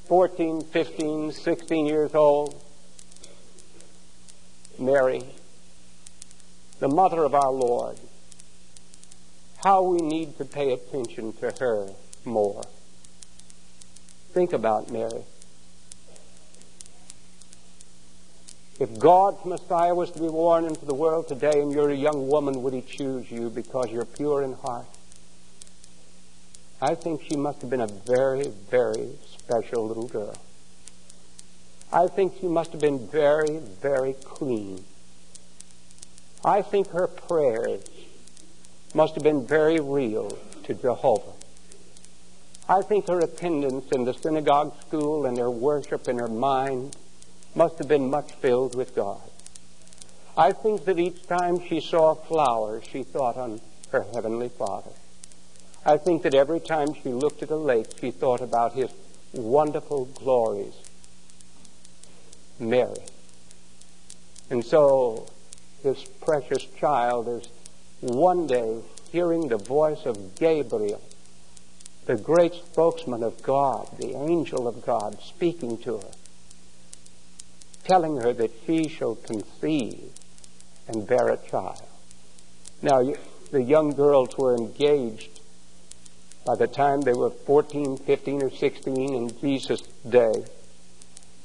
14, 0.06 0.62
15, 0.62 1.32
16 1.32 1.86
years 1.86 2.14
old, 2.14 2.62
Mary, 4.78 5.22
the 6.80 6.88
mother 6.88 7.24
of 7.24 7.34
our 7.34 7.52
Lord, 7.52 7.98
how 9.62 9.82
we 9.82 9.98
need 9.98 10.36
to 10.38 10.44
pay 10.44 10.72
attention 10.72 11.32
to 11.34 11.52
her 11.60 11.88
more. 12.24 12.62
Think 14.32 14.52
about 14.52 14.90
Mary. 14.90 15.22
If 18.80 18.98
God's 18.98 19.44
Messiah 19.44 19.94
was 19.94 20.10
to 20.12 20.18
be 20.20 20.28
born 20.28 20.64
into 20.64 20.84
the 20.84 20.94
world 20.94 21.28
today 21.28 21.60
and 21.60 21.70
you're 21.70 21.90
a 21.90 21.96
young 21.96 22.26
woman, 22.26 22.62
would 22.62 22.72
he 22.72 22.80
choose 22.80 23.30
you 23.30 23.50
because 23.50 23.90
you're 23.90 24.04
pure 24.04 24.42
in 24.42 24.54
heart? 24.54 24.86
I 26.80 26.96
think 26.96 27.22
she 27.22 27.36
must 27.36 27.60
have 27.60 27.70
been 27.70 27.82
a 27.82 27.86
very, 27.86 28.48
very 28.70 29.10
special 29.26 29.86
little 29.86 30.08
girl. 30.08 30.34
I 31.92 32.08
think 32.08 32.32
she 32.40 32.48
must 32.48 32.72
have 32.72 32.80
been 32.80 33.06
very, 33.06 33.58
very 33.58 34.14
clean. 34.24 34.84
I 36.44 36.62
think 36.62 36.88
her 36.90 37.06
prayers 37.06 37.84
must 38.94 39.14
have 39.14 39.22
been 39.22 39.46
very 39.46 39.80
real 39.80 40.36
to 40.64 40.74
Jehovah. 40.74 41.32
I 42.68 42.82
think 42.82 43.08
her 43.08 43.18
attendance 43.18 43.90
in 43.92 44.04
the 44.04 44.14
synagogue 44.14 44.74
school 44.80 45.26
and 45.26 45.36
her 45.38 45.50
worship 45.50 46.08
in 46.08 46.18
her 46.18 46.28
mind 46.28 46.96
must 47.54 47.78
have 47.78 47.88
been 47.88 48.08
much 48.08 48.32
filled 48.32 48.74
with 48.74 48.94
God. 48.94 49.20
I 50.36 50.52
think 50.52 50.84
that 50.86 50.98
each 50.98 51.26
time 51.26 51.60
she 51.68 51.80
saw 51.80 52.14
flowers, 52.14 52.84
she 52.90 53.02
thought 53.02 53.36
on 53.36 53.60
her 53.90 54.06
Heavenly 54.14 54.48
Father. 54.48 54.92
I 55.84 55.96
think 55.96 56.22
that 56.22 56.34
every 56.34 56.60
time 56.60 56.94
she 56.94 57.10
looked 57.10 57.42
at 57.42 57.50
a 57.50 57.56
lake, 57.56 57.86
she 58.00 58.10
thought 58.10 58.40
about 58.40 58.72
His 58.72 58.90
wonderful 59.32 60.06
glories. 60.06 60.74
Mary. 62.58 63.02
And 64.48 64.64
so, 64.64 65.26
this 65.82 66.04
precious 66.20 66.64
child 66.78 67.28
is 67.28 67.48
one 68.02 68.46
day 68.46 68.80
hearing 69.10 69.48
the 69.48 69.58
voice 69.58 70.04
of 70.04 70.34
Gabriel 70.34 71.00
the 72.04 72.16
great 72.16 72.52
spokesman 72.54 73.22
of 73.22 73.42
God, 73.42 73.88
the 74.00 74.16
angel 74.16 74.66
of 74.66 74.84
God, 74.84 75.20
speaking 75.22 75.78
to 75.78 75.98
her, 75.98 76.10
telling 77.84 78.16
her 78.16 78.32
that 78.32 78.50
she 78.66 78.88
shall 78.88 79.14
conceive 79.14 80.10
and 80.88 81.06
bear 81.06 81.28
a 81.28 81.36
child. 81.48 81.86
Now, 82.80 83.02
the 83.52 83.62
young 83.62 83.90
girls 83.90 84.36
were 84.36 84.56
engaged 84.56 85.40
by 86.44 86.56
the 86.56 86.66
time 86.66 87.02
they 87.02 87.12
were 87.12 87.30
14, 87.30 87.98
15, 87.98 88.42
or 88.42 88.50
16 88.50 89.14
in 89.14 89.40
Jesus' 89.40 89.82
day. 90.08 90.32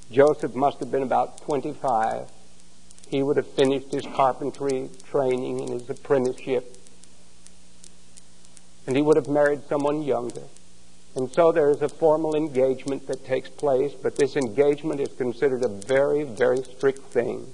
Joseph 0.09 0.55
must 0.55 0.79
have 0.79 0.89
been 0.89 1.03
about 1.03 1.41
25. 1.41 2.27
He 3.09 3.23
would 3.23 3.37
have 3.37 3.47
finished 3.47 3.91
his 3.91 4.05
carpentry 4.05 4.89
training 5.09 5.61
and 5.61 5.69
his 5.69 5.89
apprenticeship 5.89 6.77
and 8.87 8.95
he 8.95 9.01
would 9.01 9.17
have 9.17 9.27
married 9.27 9.61
someone 9.67 10.01
younger. 10.01 10.43
And 11.15 11.31
so 11.31 11.51
there 11.51 11.69
is 11.69 11.81
a 11.81 11.89
formal 11.89 12.35
engagement 12.35 13.05
that 13.07 13.25
takes 13.25 13.49
place, 13.49 13.91
but 13.93 14.15
this 14.15 14.35
engagement 14.35 15.01
is 15.01 15.09
considered 15.17 15.63
a 15.63 15.67
very, 15.67 16.23
very 16.23 16.63
strict 16.63 16.99
thing. 17.11 17.53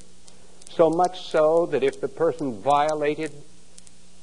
So 0.69 0.89
much 0.89 1.27
so 1.27 1.65
that 1.67 1.83
if 1.83 1.99
the 1.99 2.07
person 2.07 2.61
violated 2.61 3.31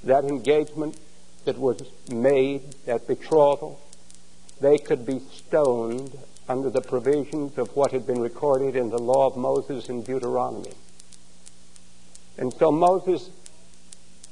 that 0.05 0.25
engagement 0.25 0.99
that 1.45 1.59
was 1.59 1.83
made, 2.11 2.73
that 2.87 3.07
betrothal, 3.07 3.81
they 4.61 4.79
could 4.79 5.05
be 5.05 5.21
stoned 5.33 6.17
under 6.49 6.71
the 6.71 6.81
provisions 6.81 7.57
of 7.59 7.75
what 7.77 7.93
had 7.93 8.07
been 8.07 8.21
recorded 8.21 8.77
in 8.77 8.91
the 8.91 8.99
law 8.99 9.27
of 9.27 9.37
Moses 9.37 9.89
in 9.89 10.03
Deuteronomy. 10.03 10.73
And 12.41 12.53
so 12.55 12.73
Moses 12.73 13.31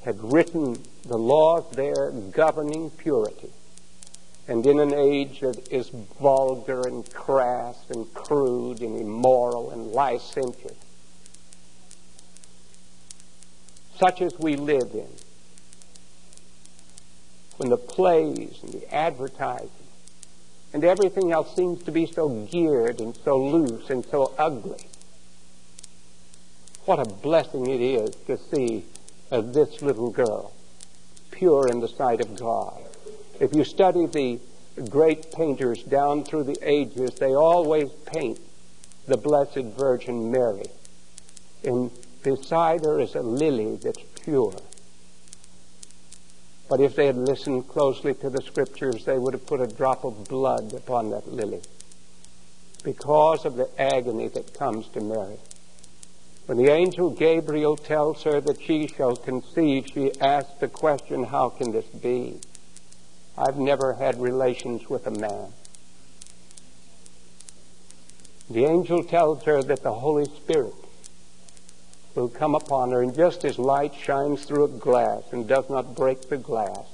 had 0.03 0.33
written 0.33 0.83
the 1.05 1.19
laws 1.19 1.65
there 1.73 2.11
governing 2.33 2.91
purity. 2.91 3.51
And 4.49 4.65
in 4.67 4.81
an 4.81 4.95
age 4.95 5.41
that 5.41 5.71
is 5.71 5.91
vulgar 5.91 6.89
and 6.89 7.09
crass 7.13 7.77
and 7.91 8.13
crude 8.15 8.81
and 8.81 8.99
immoral 8.99 9.71
and 9.71 9.93
licentious, 9.93 10.77
such 13.99 14.23
as 14.23 14.39
we 14.39 14.57
live 14.57 14.91
in, 14.95 15.09
when 17.59 17.69
the 17.69 17.77
plays 17.77 18.61
and 18.63 18.73
the 18.73 18.95
advertising 18.95 19.69
and 20.73 20.83
everything 20.83 21.31
else 21.31 21.55
seems 21.55 21.83
to 21.83 21.93
be 21.93 22.07
so 22.07 22.29
geared 22.29 23.01
and 23.01 23.19
so 23.23 23.37
loose 23.37 23.91
and 23.91 24.07
so 24.07 24.33
ugly, 24.39 24.87
what 26.89 26.99
a 26.99 27.05
blessing 27.05 27.67
it 27.67 27.83
is 27.83 28.15
to 28.27 28.39
see 28.39 28.83
of 29.31 29.53
this 29.53 29.83
little 29.83 30.11
girl, 30.11 30.55
pure 31.31 31.69
in 31.69 31.81
the 31.81 31.87
sight 31.87 32.19
of 32.19 32.35
God. 32.35 32.83
If 33.39 33.55
you 33.55 33.63
study 33.63 34.07
the 34.07 34.41
great 34.89 35.31
painters 35.31 35.83
down 35.83 36.25
through 36.25 36.45
the 36.45 36.57
ages, 36.63 37.11
they 37.17 37.35
always 37.35 37.91
paint 38.07 38.41
the 39.07 39.19
Blessed 39.19 39.77
Virgin 39.77 40.33
Mary. 40.33 40.71
And 41.63 41.91
beside 42.23 42.87
her 42.87 42.99
is 43.01 43.15
a 43.15 43.21
lily 43.21 43.77
that's 43.77 44.03
pure. 44.25 44.57
But 46.71 46.81
if 46.81 46.97
they 46.97 47.05
had 47.05 47.19
listened 47.19 47.69
closely 47.69 48.15
to 48.15 48.31
the 48.31 48.41
scriptures, 48.41 49.05
they 49.05 49.19
would 49.19 49.35
have 49.35 49.47
put 49.47 49.61
a 49.61 49.67
drop 49.67 50.05
of 50.05 50.27
blood 50.27 50.73
upon 50.73 51.11
that 51.11 51.31
lily 51.31 51.61
because 52.83 53.45
of 53.45 53.57
the 53.57 53.69
agony 53.79 54.29
that 54.29 54.55
comes 54.55 54.89
to 54.89 55.03
Mary. 55.03 55.37
When 56.49 56.57
the 56.57 56.73
angel 56.73 57.11
Gabriel 57.11 57.77
tells 57.77 58.23
her 58.23 58.41
that 58.41 58.63
she 58.63 58.87
shall 58.87 59.15
conceive, 59.17 59.87
she 59.93 60.19
asks 60.19 60.55
the 60.61 60.67
question, 60.67 61.25
How 61.25 61.51
can 61.51 61.73
this 61.73 61.85
be? 61.85 62.41
I've 63.37 63.59
never 63.59 63.93
had 63.93 64.19
relations 64.19 64.89
with 64.89 65.07
a 65.07 65.11
man. 65.11 65.53
The 68.49 68.65
angel 68.65 69.05
tells 69.05 69.43
her 69.43 69.63
that 69.63 69.83
the 69.83 69.93
Holy 69.93 70.25
Spirit 70.25 70.73
will 72.15 72.31
come 72.31 72.55
upon 72.55 72.93
her, 72.93 73.03
and 73.03 73.15
just 73.15 73.45
as 73.45 73.59
light 73.59 73.93
shines 73.95 74.47
through 74.47 74.65
a 74.65 74.69
glass 74.69 75.25
and 75.33 75.47
does 75.47 75.69
not 75.69 75.95
break 75.95 76.31
the 76.31 76.39
glass, 76.39 76.87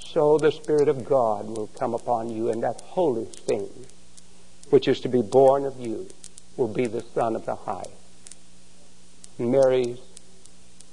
so 0.00 0.36
the 0.36 0.50
Spirit 0.50 0.88
of 0.88 1.04
God 1.04 1.46
will 1.46 1.68
come 1.78 1.94
upon 1.94 2.28
you, 2.28 2.50
and 2.50 2.64
that 2.64 2.80
holy 2.80 3.26
thing, 3.26 3.68
which 4.70 4.88
is 4.88 4.98
to 5.02 5.08
be 5.08 5.22
born 5.22 5.64
of 5.64 5.78
you, 5.78 6.08
will 6.56 6.66
be 6.66 6.88
the 6.88 7.04
Son 7.14 7.36
of 7.36 7.46
the 7.46 7.54
Highest. 7.54 7.97
Mary's 9.38 9.98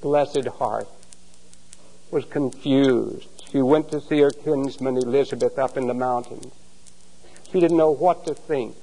blessed 0.02 0.48
heart 0.48 0.88
was 2.12 2.25
confused. 2.25 3.28
She 3.52 3.62
went 3.62 3.90
to 3.92 4.00
see 4.00 4.20
her 4.20 4.32
kinsman 4.32 4.98
Elizabeth 4.98 5.58
up 5.58 5.78
in 5.78 5.88
the 5.88 5.94
mountains. 5.94 6.54
She 7.52 7.60
didn't 7.60 7.78
know 7.78 7.92
what 7.92 8.25
to 8.25 8.34
think. 8.34 8.75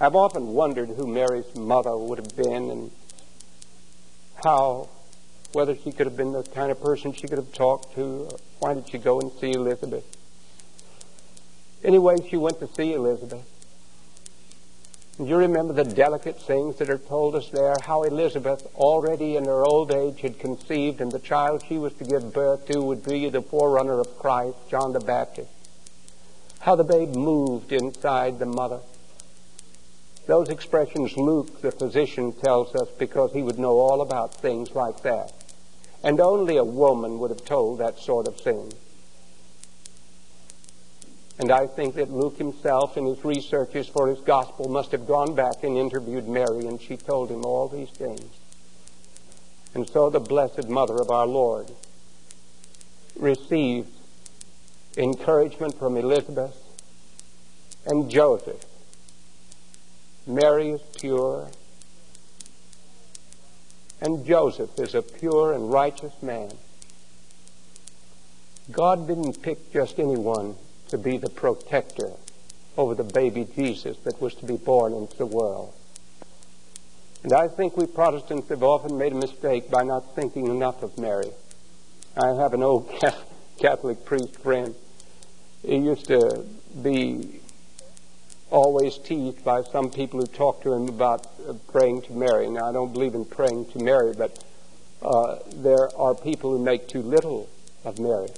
I've 0.00 0.16
often 0.16 0.48
wondered 0.48 0.90
who 0.90 1.06
Mary's 1.06 1.54
mother 1.54 1.96
would 1.96 2.18
have 2.18 2.36
been 2.36 2.70
and 2.70 2.90
how, 4.44 4.88
whether 5.52 5.76
she 5.76 5.92
could 5.92 6.06
have 6.06 6.16
been 6.16 6.32
the 6.32 6.42
kind 6.42 6.70
of 6.70 6.80
person 6.80 7.12
she 7.12 7.26
could 7.26 7.38
have 7.38 7.52
talked 7.52 7.94
to. 7.94 8.28
Why 8.60 8.74
did 8.74 8.88
she 8.88 8.98
go 8.98 9.20
and 9.20 9.32
see 9.32 9.52
Elizabeth? 9.52 10.04
Anyway, 11.84 12.16
she 12.28 12.36
went 12.36 12.60
to 12.60 12.68
see 12.74 12.92
Elizabeth. 12.92 13.44
You 15.20 15.36
remember 15.36 15.72
the 15.72 15.82
delicate 15.82 16.40
things 16.40 16.76
that 16.76 16.88
are 16.88 16.98
told 16.98 17.34
us 17.34 17.48
there, 17.48 17.74
how 17.82 18.04
Elizabeth, 18.04 18.64
already 18.76 19.34
in 19.34 19.46
her 19.46 19.64
old 19.64 19.90
age, 19.90 20.20
had 20.20 20.38
conceived, 20.38 21.00
and 21.00 21.10
the 21.10 21.18
child 21.18 21.64
she 21.66 21.76
was 21.76 21.92
to 21.94 22.04
give 22.04 22.32
birth 22.32 22.66
to 22.66 22.80
would 22.80 23.04
be 23.04 23.28
the 23.28 23.42
forerunner 23.42 23.98
of 23.98 24.16
Christ, 24.16 24.56
John 24.70 24.92
the 24.92 25.00
Baptist. 25.00 25.50
How 26.60 26.76
the 26.76 26.84
babe 26.84 27.16
moved 27.16 27.72
inside 27.72 28.38
the 28.38 28.46
mother. 28.46 28.78
Those 30.28 30.50
expressions 30.50 31.16
Luke, 31.16 31.62
the 31.62 31.72
physician, 31.72 32.32
tells 32.32 32.76
us 32.76 32.88
because 32.96 33.32
he 33.32 33.42
would 33.42 33.58
know 33.58 33.78
all 33.78 34.02
about 34.02 34.34
things 34.34 34.70
like 34.76 35.02
that. 35.02 35.32
And 36.04 36.20
only 36.20 36.58
a 36.58 36.64
woman 36.64 37.18
would 37.18 37.30
have 37.30 37.44
told 37.44 37.80
that 37.80 37.98
sort 37.98 38.28
of 38.28 38.36
thing. 38.36 38.72
And 41.38 41.52
I 41.52 41.68
think 41.68 41.94
that 41.94 42.10
Luke 42.10 42.36
himself, 42.36 42.96
in 42.96 43.06
his 43.06 43.24
researches 43.24 43.86
for 43.86 44.08
his 44.08 44.18
gospel, 44.20 44.68
must 44.68 44.90
have 44.90 45.06
gone 45.06 45.36
back 45.36 45.62
and 45.62 45.76
interviewed 45.76 46.28
Mary, 46.28 46.66
and 46.66 46.80
she 46.80 46.96
told 46.96 47.30
him 47.30 47.44
all 47.44 47.68
these 47.68 47.90
things. 47.90 48.28
And 49.74 49.88
so 49.88 50.10
the 50.10 50.18
Blessed 50.18 50.68
Mother 50.68 51.00
of 51.00 51.10
our 51.10 51.26
Lord 51.26 51.70
received 53.16 53.90
encouragement 54.96 55.78
from 55.78 55.96
Elizabeth 55.96 56.56
and 57.86 58.10
Joseph. 58.10 58.64
Mary 60.26 60.70
is 60.70 60.80
pure, 60.98 61.50
and 64.00 64.26
Joseph 64.26 64.76
is 64.78 64.94
a 64.96 65.02
pure 65.02 65.52
and 65.52 65.72
righteous 65.72 66.20
man. 66.20 66.50
God 68.72 69.06
didn't 69.06 69.40
pick 69.40 69.72
just 69.72 70.00
anyone 70.00 70.56
to 70.88 70.98
be 70.98 71.18
the 71.18 71.30
protector 71.30 72.12
over 72.76 72.94
the 72.94 73.04
baby 73.04 73.46
Jesus 73.56 73.96
that 74.04 74.20
was 74.20 74.34
to 74.36 74.46
be 74.46 74.56
born 74.56 74.92
into 74.92 75.16
the 75.16 75.26
world. 75.26 75.74
And 77.24 77.32
I 77.32 77.48
think 77.48 77.76
we 77.76 77.86
Protestants 77.86 78.48
have 78.48 78.62
often 78.62 78.96
made 78.96 79.12
a 79.12 79.16
mistake 79.16 79.70
by 79.70 79.82
not 79.82 80.14
thinking 80.14 80.46
enough 80.46 80.82
of 80.82 80.96
Mary. 80.98 81.30
I 82.16 82.28
have 82.28 82.54
an 82.54 82.62
old 82.62 82.88
Catholic 83.58 84.04
priest 84.04 84.36
friend. 84.40 84.74
He 85.62 85.76
used 85.76 86.06
to 86.06 86.44
be 86.82 87.40
always 88.50 88.98
teased 88.98 89.44
by 89.44 89.62
some 89.62 89.90
people 89.90 90.20
who 90.20 90.26
talked 90.26 90.62
to 90.62 90.72
him 90.72 90.88
about 90.88 91.26
uh, 91.46 91.52
praying 91.72 92.02
to 92.02 92.12
Mary. 92.12 92.48
Now, 92.48 92.68
I 92.68 92.72
don't 92.72 92.92
believe 92.92 93.14
in 93.14 93.24
praying 93.24 93.66
to 93.72 93.78
Mary, 93.78 94.14
but 94.16 94.42
uh, 95.02 95.38
there 95.54 95.94
are 95.96 96.14
people 96.14 96.52
who 96.52 96.62
make 96.62 96.88
too 96.88 97.02
little 97.02 97.48
of 97.84 97.98
Mary. 97.98 98.28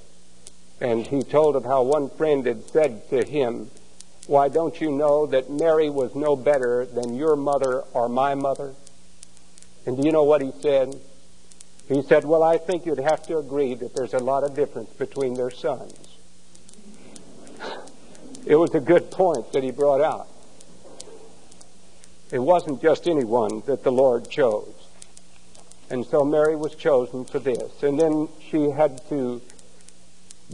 And 0.80 1.06
he 1.06 1.22
told 1.22 1.56
of 1.56 1.64
how 1.64 1.82
one 1.82 2.08
friend 2.10 2.46
had 2.46 2.68
said 2.68 3.08
to 3.10 3.22
him, 3.24 3.70
Why 4.26 4.48
don't 4.48 4.80
you 4.80 4.90
know 4.90 5.26
that 5.26 5.50
Mary 5.50 5.90
was 5.90 6.14
no 6.14 6.36
better 6.36 6.86
than 6.86 7.14
your 7.14 7.36
mother 7.36 7.82
or 7.92 8.08
my 8.08 8.34
mother? 8.34 8.74
And 9.84 9.96
do 9.96 10.02
you 10.02 10.12
know 10.12 10.24
what 10.24 10.40
he 10.40 10.52
said? 10.60 10.98
He 11.88 12.02
said, 12.02 12.24
Well, 12.24 12.42
I 12.42 12.56
think 12.56 12.86
you'd 12.86 12.98
have 12.98 13.22
to 13.26 13.38
agree 13.38 13.74
that 13.74 13.94
there's 13.94 14.14
a 14.14 14.18
lot 14.18 14.44
of 14.44 14.54
difference 14.54 14.90
between 14.90 15.34
their 15.34 15.50
sons. 15.50 16.16
It 18.46 18.56
was 18.56 18.74
a 18.74 18.80
good 18.80 19.10
point 19.10 19.52
that 19.52 19.62
he 19.62 19.70
brought 19.70 20.00
out. 20.00 20.28
It 22.32 22.38
wasn't 22.38 22.80
just 22.80 23.06
anyone 23.06 23.62
that 23.66 23.82
the 23.82 23.92
Lord 23.92 24.30
chose. 24.30 24.72
And 25.90 26.06
so 26.06 26.24
Mary 26.24 26.54
was 26.54 26.74
chosen 26.74 27.24
for 27.24 27.40
this. 27.40 27.82
And 27.82 28.00
then 28.00 28.28
she 28.48 28.70
had 28.70 29.06
to 29.08 29.42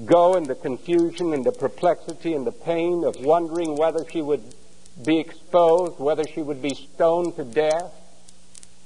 go 0.05 0.35
in 0.35 0.45
the 0.45 0.55
confusion 0.55 1.33
and 1.33 1.45
the 1.45 1.53
perplexity 1.53 2.35
and 2.35 2.47
the 2.47 2.53
pain 2.53 3.05
of 3.05 3.17
wondering 3.21 3.77
whether 3.77 4.05
she 4.11 4.21
would 4.21 4.43
be 5.05 5.19
exposed, 5.19 5.99
whether 5.99 6.25
she 6.27 6.43
would 6.43 6.61
be 6.61 6.75
stoned 6.75 7.37
to 7.37 7.45
death. 7.45 7.93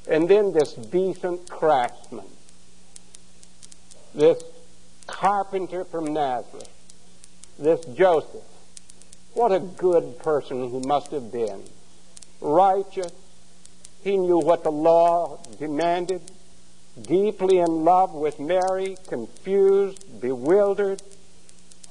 And 0.08 0.28
then 0.28 0.52
this 0.52 0.74
decent 0.74 1.48
craftsman, 1.48 2.26
this 4.14 4.42
carpenter 5.06 5.84
from 5.84 6.12
Nazareth, 6.12 6.68
this 7.58 7.84
Joseph, 7.86 8.42
what 9.34 9.52
a 9.52 9.60
good 9.60 10.18
person 10.18 10.70
he 10.70 10.78
must 10.80 11.10
have 11.12 11.30
been. 11.30 11.62
Righteous. 12.40 13.12
He 14.02 14.16
knew 14.16 14.38
what 14.38 14.64
the 14.64 14.72
law 14.72 15.38
demanded 15.58 16.22
deeply 17.02 17.58
in 17.58 17.84
love 17.84 18.12
with 18.12 18.38
Mary, 18.38 18.96
confused, 19.06 20.20
bewildered, 20.20 21.02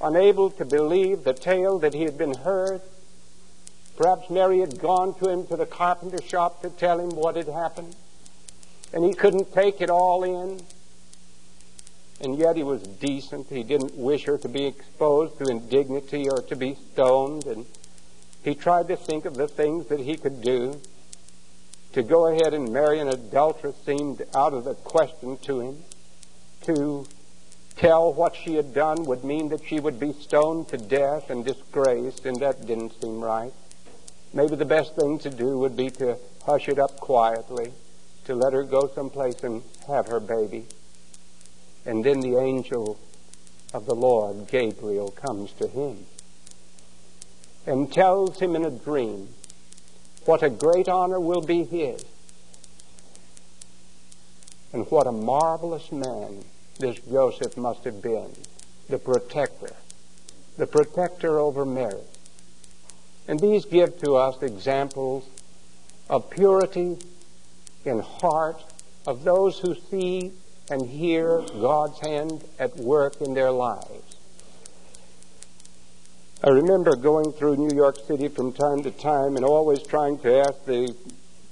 unable 0.01 0.49
to 0.51 0.65
believe 0.65 1.23
the 1.23 1.33
tale 1.33 1.79
that 1.79 1.93
he 1.93 2.03
had 2.03 2.17
been 2.17 2.33
heard. 2.33 2.81
Perhaps 3.97 4.29
Mary 4.29 4.59
had 4.59 4.79
gone 4.79 5.13
to 5.19 5.29
him 5.29 5.45
to 5.47 5.57
the 5.57 5.65
carpenter 5.65 6.21
shop 6.21 6.61
to 6.61 6.69
tell 6.69 6.99
him 6.99 7.09
what 7.09 7.35
had 7.35 7.47
happened, 7.47 7.95
and 8.93 9.03
he 9.03 9.13
couldn't 9.13 9.53
take 9.53 9.81
it 9.81 9.89
all 9.89 10.23
in. 10.23 10.61
And 12.21 12.37
yet 12.37 12.57
he 12.57 12.63
was 12.63 12.81
decent. 12.81 13.47
He 13.47 13.63
didn't 13.63 13.95
wish 13.95 14.25
her 14.25 14.37
to 14.39 14.49
be 14.49 14.65
exposed 14.65 15.37
to 15.37 15.45
indignity 15.45 16.29
or 16.29 16.41
to 16.43 16.55
be 16.55 16.75
stoned, 16.91 17.45
and 17.45 17.65
he 18.43 18.55
tried 18.55 18.87
to 18.89 18.97
think 18.97 19.25
of 19.25 19.35
the 19.35 19.47
things 19.47 19.87
that 19.87 19.99
he 20.01 20.17
could 20.17 20.41
do 20.41 20.81
to 21.93 22.03
go 22.03 22.27
ahead 22.27 22.53
and 22.53 22.71
marry 22.71 22.99
an 22.99 23.07
adulteress 23.07 23.75
seemed 23.85 24.21
out 24.35 24.53
of 24.53 24.63
the 24.63 24.75
question 24.75 25.37
to 25.37 25.59
him. 25.59 25.83
To 26.63 27.07
tell 27.75 28.13
what 28.13 28.35
she 28.35 28.55
had 28.55 28.73
done 28.73 29.05
would 29.05 29.23
mean 29.23 29.49
that 29.49 29.65
she 29.65 29.79
would 29.79 29.99
be 29.99 30.13
stoned 30.13 30.67
to 30.69 30.77
death 30.77 31.29
and 31.29 31.43
disgraced, 31.45 32.25
and 32.25 32.39
that 32.41 32.65
didn't 32.65 33.01
seem 33.01 33.21
right. 33.21 33.53
Maybe 34.33 34.55
the 34.55 34.65
best 34.65 34.95
thing 34.95 35.17
to 35.19 35.29
do 35.29 35.57
would 35.57 35.75
be 35.75 35.89
to 35.91 36.17
hush 36.45 36.67
it 36.67 36.77
up 36.77 36.99
quietly, 36.99 37.73
to 38.25 38.35
let 38.35 38.53
her 38.53 38.63
go 38.63 38.91
someplace 38.93 39.43
and 39.43 39.63
have 39.87 40.07
her 40.07 40.19
baby. 40.19 40.65
And 41.85 42.03
then 42.03 42.19
the 42.19 42.37
angel 42.37 42.99
of 43.73 43.85
the 43.85 43.95
Lord, 43.95 44.47
Gabriel, 44.47 45.09
comes 45.11 45.53
to 45.53 45.67
him 45.67 46.05
and 47.65 47.91
tells 47.91 48.39
him 48.39 48.55
in 48.55 48.65
a 48.65 48.71
dream 48.71 49.29
what 50.29 50.43
a 50.43 50.49
great 50.51 50.87
honor 50.87 51.19
will 51.19 51.41
be 51.41 51.63
his. 51.63 52.05
And 54.71 54.85
what 54.91 55.07
a 55.07 55.11
marvelous 55.11 55.91
man 55.91 56.43
this 56.77 56.99
Joseph 56.99 57.57
must 57.57 57.83
have 57.85 57.99
been, 58.03 58.29
the 58.89 58.99
protector, 58.99 59.73
the 60.55 60.67
protector 60.67 61.39
over 61.39 61.65
Mary. 61.65 62.03
And 63.27 63.39
these 63.39 63.65
give 63.65 63.99
to 64.03 64.17
us 64.17 64.43
examples 64.43 65.25
of 66.11 66.29
purity 66.29 66.99
in 67.83 67.97
heart 67.97 68.61
of 69.07 69.23
those 69.23 69.57
who 69.57 69.73
see 69.89 70.31
and 70.69 70.85
hear 70.85 71.41
God's 71.59 71.99
hand 72.01 72.43
at 72.59 72.77
work 72.77 73.19
in 73.19 73.33
their 73.33 73.49
lives. 73.49 74.08
I 76.41 76.51
remember 76.51 76.95
going 76.95 77.33
through 77.33 77.57
New 77.57 77.75
York 77.75 77.97
City 78.07 78.29
from 78.29 78.53
time 78.53 78.81
to 78.83 78.91
time 78.91 79.35
and 79.35 79.43
always 79.43 79.83
trying 79.83 80.19
to 80.19 80.39
ask 80.39 80.63
the 80.63 80.95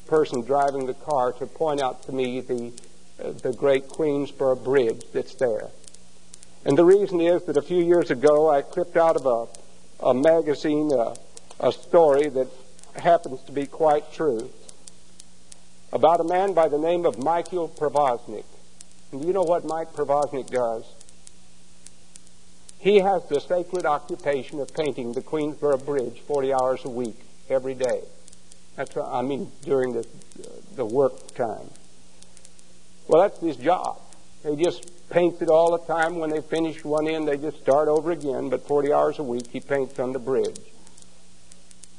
person 0.08 0.44
driving 0.44 0.86
the 0.86 0.94
car 0.94 1.34
to 1.34 1.46
point 1.46 1.82
out 1.82 2.04
to 2.04 2.14
me 2.14 2.40
the, 2.40 2.72
uh, 3.22 3.34
the 3.34 3.52
great 3.52 3.90
Queensboro 3.90 4.64
Bridge 4.64 5.04
that's 5.12 5.36
there. 5.36 5.68
And 6.64 6.78
the 6.78 6.86
reason 6.86 7.20
is 7.20 7.44
that 7.44 7.58
a 7.58 7.62
few 7.62 7.84
years 7.84 8.12
ago 8.12 8.50
I 8.50 8.62
clipped 8.62 8.96
out 8.96 9.18
of 9.18 9.26
a, 9.26 10.06
a 10.06 10.14
magazine 10.14 10.90
a, 10.94 11.16
a 11.60 11.74
story 11.74 12.30
that 12.30 12.48
happens 12.96 13.44
to 13.44 13.52
be 13.52 13.66
quite 13.66 14.14
true 14.14 14.50
about 15.92 16.22
a 16.22 16.24
man 16.24 16.54
by 16.54 16.70
the 16.70 16.80
name 16.80 17.06
of 17.06 17.18
Michael 17.18 17.68
Pravosnik. 17.68 18.46
And 19.12 19.20
do 19.20 19.28
you 19.28 19.34
know 19.34 19.44
what 19.44 19.66
Mike 19.66 19.92
Pravosnik 19.92 20.50
does? 20.50 20.86
He 22.80 23.00
has 23.00 23.24
the 23.26 23.40
sacred 23.40 23.86
occupation 23.86 24.60
of 24.60 24.74
painting 24.74 25.14
the 25.14 25.22
Queensboro 25.22 25.84
Bridge 25.84 26.22
40 26.22 26.54
hours 26.54 26.86
a 26.86 26.90
week, 26.90 27.20
every 27.50 27.74
day. 27.74 28.02
That's 28.76 28.96
what, 28.96 29.08
I 29.12 29.22
mean 29.24 29.52
during 29.64 29.94
the 29.94 30.06
the 30.78 30.86
work 30.86 31.34
time. 31.34 31.70
Well, 33.08 33.22
that's 33.22 33.40
his 33.40 33.58
job. 33.58 34.00
He 34.48 34.56
just 34.56 35.10
paints 35.10 35.42
it 35.42 35.50
all 35.50 35.78
the 35.78 35.86
time. 35.92 36.20
When 36.20 36.30
they 36.30 36.42
finish 36.42 36.84
one 36.86 37.08
end, 37.08 37.28
they 37.28 37.38
just 37.38 37.60
start 37.60 37.88
over 37.88 38.12
again. 38.12 38.50
But 38.50 38.66
40 38.68 38.94
hours 38.94 39.20
a 39.20 39.24
week, 39.24 39.48
he 39.48 39.60
paints 39.60 40.00
on 40.00 40.14
the 40.14 40.20
bridge. 40.20 40.60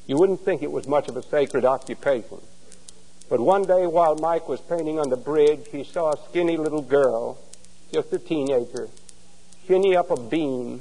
You 0.06 0.16
wouldn't 0.16 0.40
think 0.40 0.62
it 0.62 0.70
was 0.70 0.86
much 0.86 1.08
of 1.08 1.16
a 1.16 1.22
sacred 1.22 1.64
occupation. 1.64 2.40
But 3.28 3.40
one 3.40 3.62
day 3.62 3.86
while 3.86 4.16
Mike 4.16 4.48
was 4.48 4.60
painting 4.60 4.98
on 4.98 5.10
the 5.10 5.16
bridge, 5.16 5.66
he 5.70 5.84
saw 5.84 6.12
a 6.12 6.28
skinny 6.28 6.56
little 6.56 6.80
girl, 6.80 7.38
just 7.92 8.12
a 8.12 8.18
teenager, 8.18 8.88
shinny 9.68 9.94
up 9.94 10.10
a 10.10 10.18
beam 10.18 10.80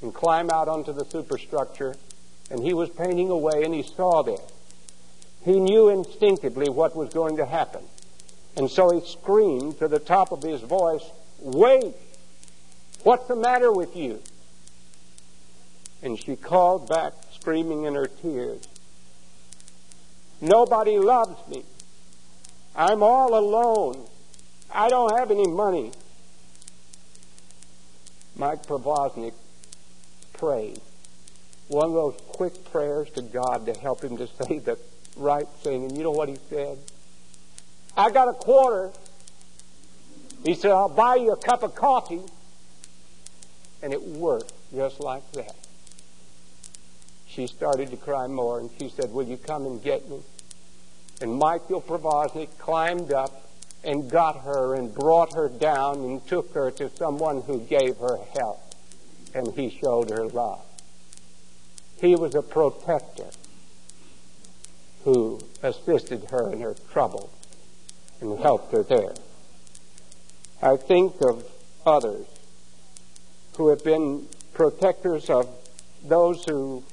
and 0.00 0.14
climb 0.14 0.48
out 0.48 0.68
onto 0.68 0.92
the 0.92 1.04
superstructure. 1.04 1.96
And 2.50 2.62
he 2.62 2.72
was 2.72 2.88
painting 2.88 3.30
away 3.30 3.64
and 3.64 3.74
he 3.74 3.82
saw 3.82 4.22
this. 4.22 4.40
He 5.44 5.58
knew 5.58 5.88
instinctively 5.88 6.68
what 6.70 6.94
was 6.94 7.12
going 7.12 7.36
to 7.38 7.44
happen. 7.44 7.82
And 8.56 8.70
so 8.70 8.90
he 8.90 9.06
screamed 9.06 9.78
to 9.80 9.88
the 9.88 9.98
top 9.98 10.30
of 10.30 10.42
his 10.42 10.60
voice, 10.60 11.02
Wait! 11.40 11.94
What's 13.02 13.26
the 13.26 13.34
matter 13.34 13.72
with 13.72 13.96
you? 13.96 14.22
And 16.02 16.18
she 16.18 16.36
called 16.36 16.88
back, 16.88 17.14
screaming 17.34 17.84
in 17.84 17.94
her 17.94 18.06
tears, 18.06 18.68
Nobody 20.40 20.98
loves 20.98 21.48
me. 21.48 21.64
I'm 22.74 23.02
all 23.02 23.38
alone. 23.38 24.06
I 24.72 24.88
don't 24.88 25.16
have 25.16 25.30
any 25.30 25.46
money. 25.46 25.92
Mike 28.36 28.66
Pravosnik 28.66 29.34
prayed. 30.32 30.80
One 31.68 31.86
of 31.86 31.92
those 31.92 32.16
quick 32.28 32.64
prayers 32.70 33.10
to 33.10 33.22
God 33.22 33.66
to 33.66 33.74
help 33.74 34.02
him 34.02 34.16
to 34.16 34.26
say 34.26 34.58
the 34.58 34.78
right 35.16 35.48
thing. 35.62 35.84
And 35.84 35.96
you 35.96 36.02
know 36.02 36.10
what 36.10 36.28
he 36.28 36.36
said? 36.48 36.78
I 37.96 38.10
got 38.10 38.28
a 38.28 38.32
quarter. 38.32 38.90
He 40.44 40.54
said, 40.54 40.70
I'll 40.70 40.88
buy 40.88 41.16
you 41.16 41.32
a 41.32 41.36
cup 41.36 41.62
of 41.62 41.74
coffee. 41.74 42.20
And 43.82 43.92
it 43.92 44.02
worked 44.02 44.52
just 44.74 45.00
like 45.00 45.30
that. 45.32 45.54
She 47.26 47.46
started 47.46 47.90
to 47.90 47.96
cry 47.96 48.26
more, 48.26 48.60
and 48.60 48.70
she 48.78 48.90
said, 48.90 49.10
Will 49.10 49.26
you 49.26 49.38
come 49.38 49.64
and 49.66 49.82
get 49.82 50.08
me? 50.08 50.20
And 51.20 51.34
Michael 51.34 51.80
Pravosnik 51.80 52.58
climbed 52.58 53.12
up 53.12 53.41
and 53.84 54.10
got 54.10 54.42
her 54.42 54.74
and 54.74 54.94
brought 54.94 55.34
her 55.34 55.48
down 55.48 55.98
and 55.98 56.26
took 56.26 56.54
her 56.54 56.70
to 56.70 56.88
someone 56.96 57.42
who 57.42 57.60
gave 57.60 57.96
her 57.98 58.18
help. 58.34 58.60
And 59.34 59.52
he 59.54 59.70
showed 59.70 60.10
her 60.10 60.26
love. 60.26 60.60
He 62.00 62.14
was 62.16 62.34
a 62.34 62.42
protector 62.42 63.30
who 65.04 65.40
assisted 65.62 66.24
her 66.30 66.52
in 66.52 66.60
her 66.60 66.74
trouble 66.92 67.30
and 68.20 68.38
helped 68.38 68.72
her 68.72 68.82
there. 68.82 69.14
I 70.62 70.76
think 70.76 71.20
of 71.20 71.44
others 71.84 72.26
who 73.56 73.68
have 73.68 73.82
been 73.82 74.26
protectors 74.52 75.28
of 75.28 75.48
those 76.04 76.44
who 76.44 76.84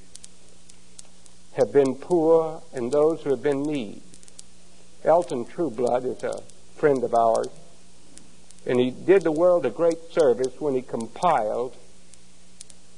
have 1.54 1.72
been 1.72 1.96
poor 1.96 2.62
and 2.74 2.92
those 2.92 3.22
who 3.22 3.32
have 3.32 3.44
been 3.44 3.64
need. 3.64 4.02
Elton 5.04 5.46
Trueblood 5.46 6.06
is 6.06 6.24
a 6.24 6.42
friend 6.80 7.04
of 7.04 7.14
ours, 7.14 7.50
and 8.66 8.80
he 8.80 8.90
did 8.90 9.24
the 9.24 9.32
world 9.32 9.66
a 9.66 9.70
great 9.70 10.12
service 10.12 10.60
when 10.60 10.74
he 10.74 10.82
compiled 10.82 11.76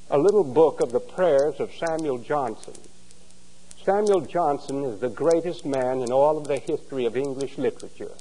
a 0.09 0.17
little 0.17 0.43
book 0.43 0.81
of 0.81 0.91
the 0.91 0.99
prayers 0.99 1.59
of 1.59 1.71
Samuel 1.73 2.19
Johnson. 2.19 2.75
Samuel 3.83 4.21
Johnson 4.21 4.83
is 4.83 4.99
the 4.99 5.09
greatest 5.09 5.65
man 5.65 6.01
in 6.01 6.11
all 6.11 6.37
of 6.37 6.47
the 6.47 6.57
history 6.57 7.05
of 7.05 7.17
English 7.17 7.57
literature. 7.57 8.11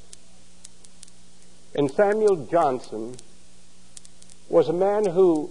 And 1.74 1.90
Samuel 1.90 2.46
Johnson 2.46 3.16
was 4.48 4.68
a 4.68 4.72
man 4.72 5.04
who 5.04 5.50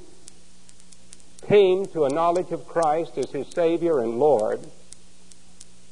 came 1.48 1.86
to 1.88 2.06
a 2.06 2.10
knowledge 2.10 2.52
of 2.52 2.68
Christ 2.68 3.18
as 3.18 3.32
his 3.32 3.48
Savior 3.48 4.00
and 4.00 4.20
Lord, 4.20 4.62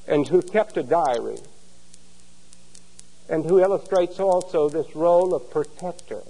and 0.07 0.27
who 0.27 0.41
kept 0.41 0.77
a 0.77 0.83
diary 0.83 1.37
and 3.29 3.45
who 3.45 3.59
illustrates 3.59 4.19
also 4.19 4.69
this 4.69 4.95
role 4.95 5.33
of 5.33 5.49
protector. 5.49 6.23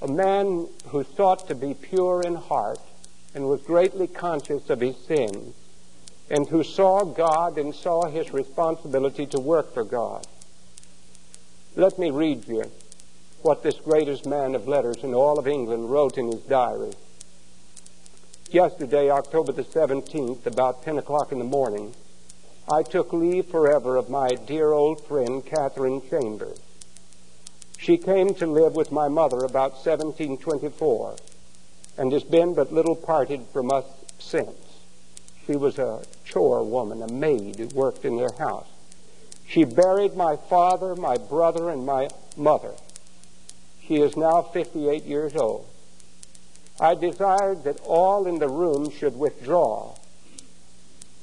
A 0.00 0.08
man 0.08 0.66
who 0.88 1.04
sought 1.16 1.46
to 1.48 1.54
be 1.54 1.74
pure 1.74 2.22
in 2.22 2.34
heart 2.34 2.80
and 3.34 3.48
was 3.48 3.62
greatly 3.62 4.06
conscious 4.06 4.68
of 4.68 4.80
his 4.80 4.96
sins, 4.96 5.54
and 6.28 6.48
who 6.48 6.64
saw 6.64 7.04
God 7.04 7.58
and 7.58 7.74
saw 7.74 8.06
his 8.06 8.32
responsibility 8.32 9.26
to 9.26 9.40
work 9.40 9.72
for 9.72 9.84
God. 9.84 10.26
Let 11.76 11.98
me 11.98 12.10
read 12.10 12.46
you 12.48 12.70
what 13.42 13.62
this 13.62 13.76
greatest 13.76 14.26
man 14.26 14.54
of 14.54 14.68
letters 14.68 15.02
in 15.02 15.14
all 15.14 15.38
of 15.38 15.48
England 15.48 15.90
wrote 15.90 16.18
in 16.18 16.30
his 16.30 16.42
diary. 16.42 16.92
Yesterday, 18.50 19.10
October 19.10 19.52
the 19.52 19.64
17th, 19.64 20.44
about 20.46 20.84
10 20.84 20.98
o'clock 20.98 21.32
in 21.32 21.38
the 21.38 21.44
morning, 21.44 21.94
I 22.70 22.82
took 22.82 23.12
leave 23.12 23.46
forever 23.46 23.96
of 23.96 24.08
my 24.08 24.28
dear 24.28 24.72
old 24.72 25.04
friend, 25.04 25.44
Catherine 25.44 26.00
Chambers. 26.08 26.60
She 27.76 27.98
came 27.98 28.34
to 28.34 28.46
live 28.46 28.74
with 28.74 28.92
my 28.92 29.08
mother 29.08 29.38
about 29.38 29.72
1724 29.84 31.16
and 31.98 32.12
has 32.12 32.22
been 32.22 32.54
but 32.54 32.72
little 32.72 32.94
parted 32.94 33.46
from 33.52 33.72
us 33.72 33.84
since. 34.20 34.56
She 35.46 35.56
was 35.56 35.78
a 35.78 36.04
chore 36.24 36.62
woman, 36.62 37.02
a 37.02 37.12
maid 37.12 37.56
who 37.56 37.66
worked 37.74 38.04
in 38.04 38.16
their 38.16 38.32
house. 38.38 38.68
She 39.44 39.64
buried 39.64 40.14
my 40.16 40.36
father, 40.36 40.94
my 40.94 41.16
brother, 41.16 41.68
and 41.68 41.84
my 41.84 42.08
mother. 42.36 42.72
She 43.86 43.96
is 43.96 44.16
now 44.16 44.40
58 44.40 45.02
years 45.02 45.34
old. 45.34 45.66
I 46.80 46.94
desired 46.94 47.64
that 47.64 47.80
all 47.84 48.28
in 48.28 48.38
the 48.38 48.48
room 48.48 48.90
should 48.90 49.18
withdraw 49.18 49.96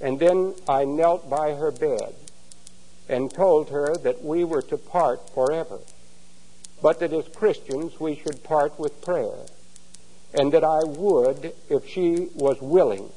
and 0.01 0.19
then 0.19 0.55
I 0.67 0.85
knelt 0.85 1.29
by 1.29 1.53
her 1.53 1.71
bed 1.71 2.15
and 3.07 3.33
told 3.33 3.69
her 3.69 3.95
that 3.95 4.23
we 4.23 4.43
were 4.43 4.61
to 4.63 4.77
part 4.77 5.29
forever, 5.33 5.79
but 6.81 6.99
that 6.99 7.11
as 7.11 7.27
Christians 7.29 7.99
we 7.99 8.15
should 8.15 8.43
part 8.43 8.79
with 8.79 9.01
prayer, 9.01 9.45
and 10.33 10.51
that 10.53 10.63
I 10.63 10.83
would, 10.83 11.53
if 11.69 11.87
she 11.87 12.29
was 12.35 12.61
willing, 12.61 13.09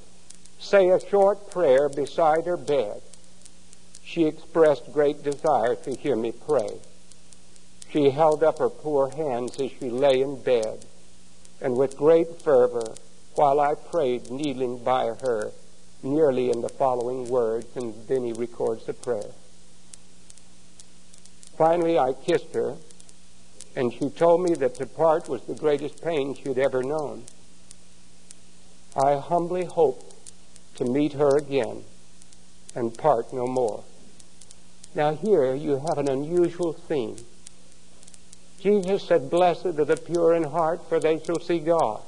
say 0.58 0.88
a 0.88 0.98
short 0.98 1.50
prayer 1.50 1.88
beside 1.88 2.46
her 2.46 2.56
bed. 2.56 3.02
She 4.02 4.24
expressed 4.24 4.92
great 4.92 5.22
desire 5.22 5.74
to 5.74 5.94
hear 5.94 6.16
me 6.16 6.32
pray. 6.32 6.80
She 7.90 8.10
held 8.10 8.42
up 8.42 8.58
her 8.58 8.70
poor 8.70 9.10
hands 9.10 9.60
as 9.60 9.70
she 9.78 9.90
lay 9.90 10.22
in 10.22 10.42
bed, 10.42 10.86
and 11.60 11.76
with 11.76 11.96
great 11.96 12.40
fervor, 12.40 12.94
while 13.34 13.60
I 13.60 13.74
prayed 13.74 14.30
kneeling 14.30 14.78
by 14.78 15.06
her, 15.20 15.52
nearly 16.02 16.50
in 16.50 16.60
the 16.60 16.68
following 16.68 17.28
words, 17.28 17.66
and 17.76 17.94
then 18.08 18.24
he 18.24 18.32
records 18.32 18.86
the 18.86 18.92
prayer. 18.92 19.30
Finally, 21.56 21.98
I 21.98 22.12
kissed 22.12 22.54
her, 22.54 22.76
and 23.76 23.92
she 23.92 24.10
told 24.10 24.42
me 24.42 24.54
that 24.54 24.74
to 24.76 24.86
part 24.86 25.28
was 25.28 25.42
the 25.42 25.54
greatest 25.54 26.02
pain 26.02 26.34
she 26.34 26.48
had 26.48 26.58
ever 26.58 26.82
known. 26.82 27.24
I 28.96 29.16
humbly 29.16 29.64
hope 29.64 30.12
to 30.76 30.84
meet 30.84 31.14
her 31.14 31.36
again 31.36 31.84
and 32.74 32.96
part 32.96 33.32
no 33.32 33.46
more. 33.46 33.84
Now, 34.94 35.14
here 35.14 35.54
you 35.54 35.82
have 35.88 35.98
an 35.98 36.08
unusual 36.08 36.72
theme. 36.72 37.16
Jesus 38.60 39.02
said, 39.04 39.30
Blessed 39.30 39.66
are 39.66 39.84
the 39.84 39.96
pure 39.96 40.34
in 40.34 40.44
heart, 40.44 40.88
for 40.88 41.00
they 41.00 41.22
shall 41.22 41.40
see 41.40 41.58
God. 41.58 42.02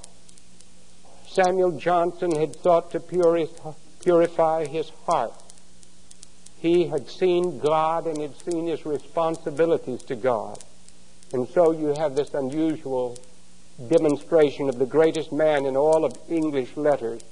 Samuel 1.27 1.73
Johnson 1.73 2.37
had 2.37 2.55
thought 2.55 2.91
to 2.93 3.01
purify 3.01 3.73
purify 4.05 4.67
his 4.67 4.91
heart. 5.07 5.33
He 6.59 6.87
had 6.87 7.09
seen 7.09 7.59
God 7.59 8.07
and 8.07 8.21
had 8.21 8.39
seen 8.41 8.67
his 8.67 8.87
responsibilities 8.87 10.03
to 10.05 10.15
God. 10.15 10.63
And 11.33 11.49
so 11.49 11.73
you 11.73 11.95
have 11.99 12.15
this 12.15 12.33
unusual 12.33 13.19
demonstration 13.89 14.69
of 14.69 14.79
the 14.79 14.87
greatest 14.87 15.33
man 15.33 15.67
in 15.67 15.77
all 15.77 16.05
of 16.05 16.17
English 16.29 16.77
letters 16.77 17.23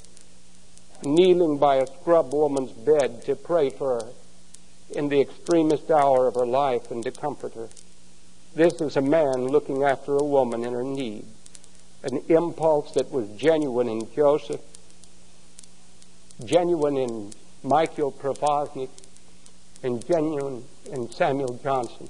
kneeling 1.05 1.59
by 1.59 1.77
a 1.77 1.87
scrub 1.87 2.33
woman's 2.33 2.73
bed 2.73 3.23
to 3.25 3.37
pray 3.37 3.71
for 3.71 4.01
her 4.01 4.09
in 4.91 5.09
the 5.09 5.21
extremest 5.21 5.91
hour 5.91 6.27
of 6.27 6.35
her 6.35 6.47
life 6.47 6.91
and 6.91 7.03
to 7.05 7.11
comfort 7.11 7.55
her. 7.55 7.69
This 8.55 8.75
is 8.81 8.97
a 8.97 9.01
man 9.01 9.49
looking 9.49 9.83
after 9.83 10.17
a 10.17 10.25
woman 10.25 10.65
in 10.65 10.73
her 10.73 10.85
need, 10.85 11.25
an 12.03 12.23
impulse 12.29 12.93
that 12.93 13.11
was 13.11 13.29
genuine 13.31 13.89
in 13.89 14.13
Joseph 14.15 14.61
genuine 16.45 16.97
in 16.97 17.33
Michael 17.63 18.13
Pravosnik 18.13 18.91
and 19.83 20.05
genuine 20.07 20.65
in 20.91 21.11
Samuel 21.11 21.59
Johnson. 21.63 22.09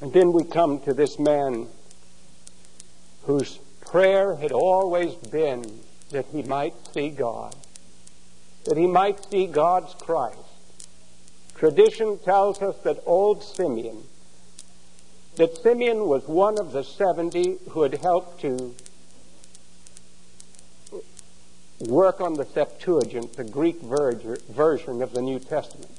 And 0.00 0.12
then 0.12 0.32
we 0.32 0.44
come 0.44 0.80
to 0.80 0.94
this 0.94 1.18
man 1.18 1.68
whose 3.24 3.58
prayer 3.80 4.36
had 4.36 4.52
always 4.52 5.14
been 5.14 5.80
that 6.10 6.26
he 6.32 6.42
might 6.42 6.74
see 6.92 7.10
God, 7.10 7.54
that 8.64 8.76
he 8.76 8.86
might 8.86 9.30
see 9.30 9.46
God's 9.46 9.94
Christ. 9.94 10.38
Tradition 11.54 12.18
tells 12.18 12.62
us 12.62 12.76
that 12.84 13.02
old 13.04 13.42
Simeon, 13.42 14.02
that 15.36 15.56
Simeon 15.58 16.06
was 16.06 16.26
one 16.26 16.58
of 16.58 16.72
the 16.72 16.82
70 16.82 17.58
who 17.70 17.82
had 17.82 17.94
helped 17.94 18.40
to 18.40 18.74
work 21.80 22.20
on 22.20 22.34
the 22.34 22.44
Septuagint, 22.44 23.34
the 23.34 23.44
Greek 23.44 23.80
version 23.80 25.02
of 25.02 25.12
the 25.12 25.22
New 25.22 25.38
Testament. 25.38 25.90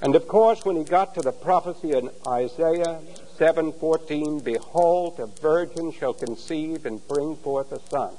And 0.00 0.14
of 0.14 0.28
course, 0.28 0.64
when 0.64 0.76
he 0.76 0.84
got 0.84 1.14
to 1.14 1.22
the 1.22 1.32
prophecy 1.32 1.92
in 1.92 2.10
Isaiah 2.26 3.00
7:14, 3.38 4.40
behold, 4.40 5.18
a 5.18 5.26
virgin 5.26 5.90
shall 5.90 6.12
conceive 6.12 6.84
and 6.84 7.06
bring 7.08 7.36
forth 7.36 7.72
a 7.72 7.80
son. 7.88 8.14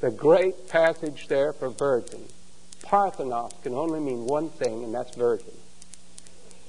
The 0.00 0.10
great 0.10 0.68
passage 0.68 1.28
there 1.28 1.54
for 1.54 1.70
virgin. 1.70 2.28
Parthenos 2.82 3.52
can 3.62 3.74
only 3.74 4.00
mean 4.00 4.26
one 4.26 4.50
thing, 4.50 4.84
and 4.84 4.94
that's 4.94 5.16
virgin. 5.16 5.54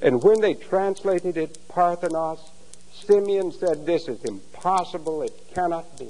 And 0.02 0.24
when 0.24 0.40
they 0.40 0.54
translated 0.54 1.36
it 1.36 1.58
Parthenos, 1.68 2.40
Simeon 2.94 3.52
said, 3.52 3.86
This 3.86 4.08
is 4.08 4.24
impossible, 4.24 5.22
it 5.22 5.34
cannot 5.54 6.00
be. 6.00 6.10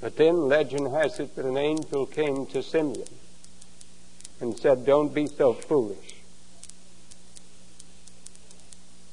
But 0.00 0.16
then 0.16 0.48
legend 0.48 0.92
has 0.92 1.20
it 1.20 1.36
that 1.36 1.44
an 1.44 1.58
angel 1.58 2.06
came 2.06 2.46
to 2.46 2.62
Simeon 2.62 3.08
and 4.40 4.58
said, 4.58 4.86
Don't 4.86 5.12
be 5.12 5.26
so 5.26 5.52
foolish. 5.52 6.16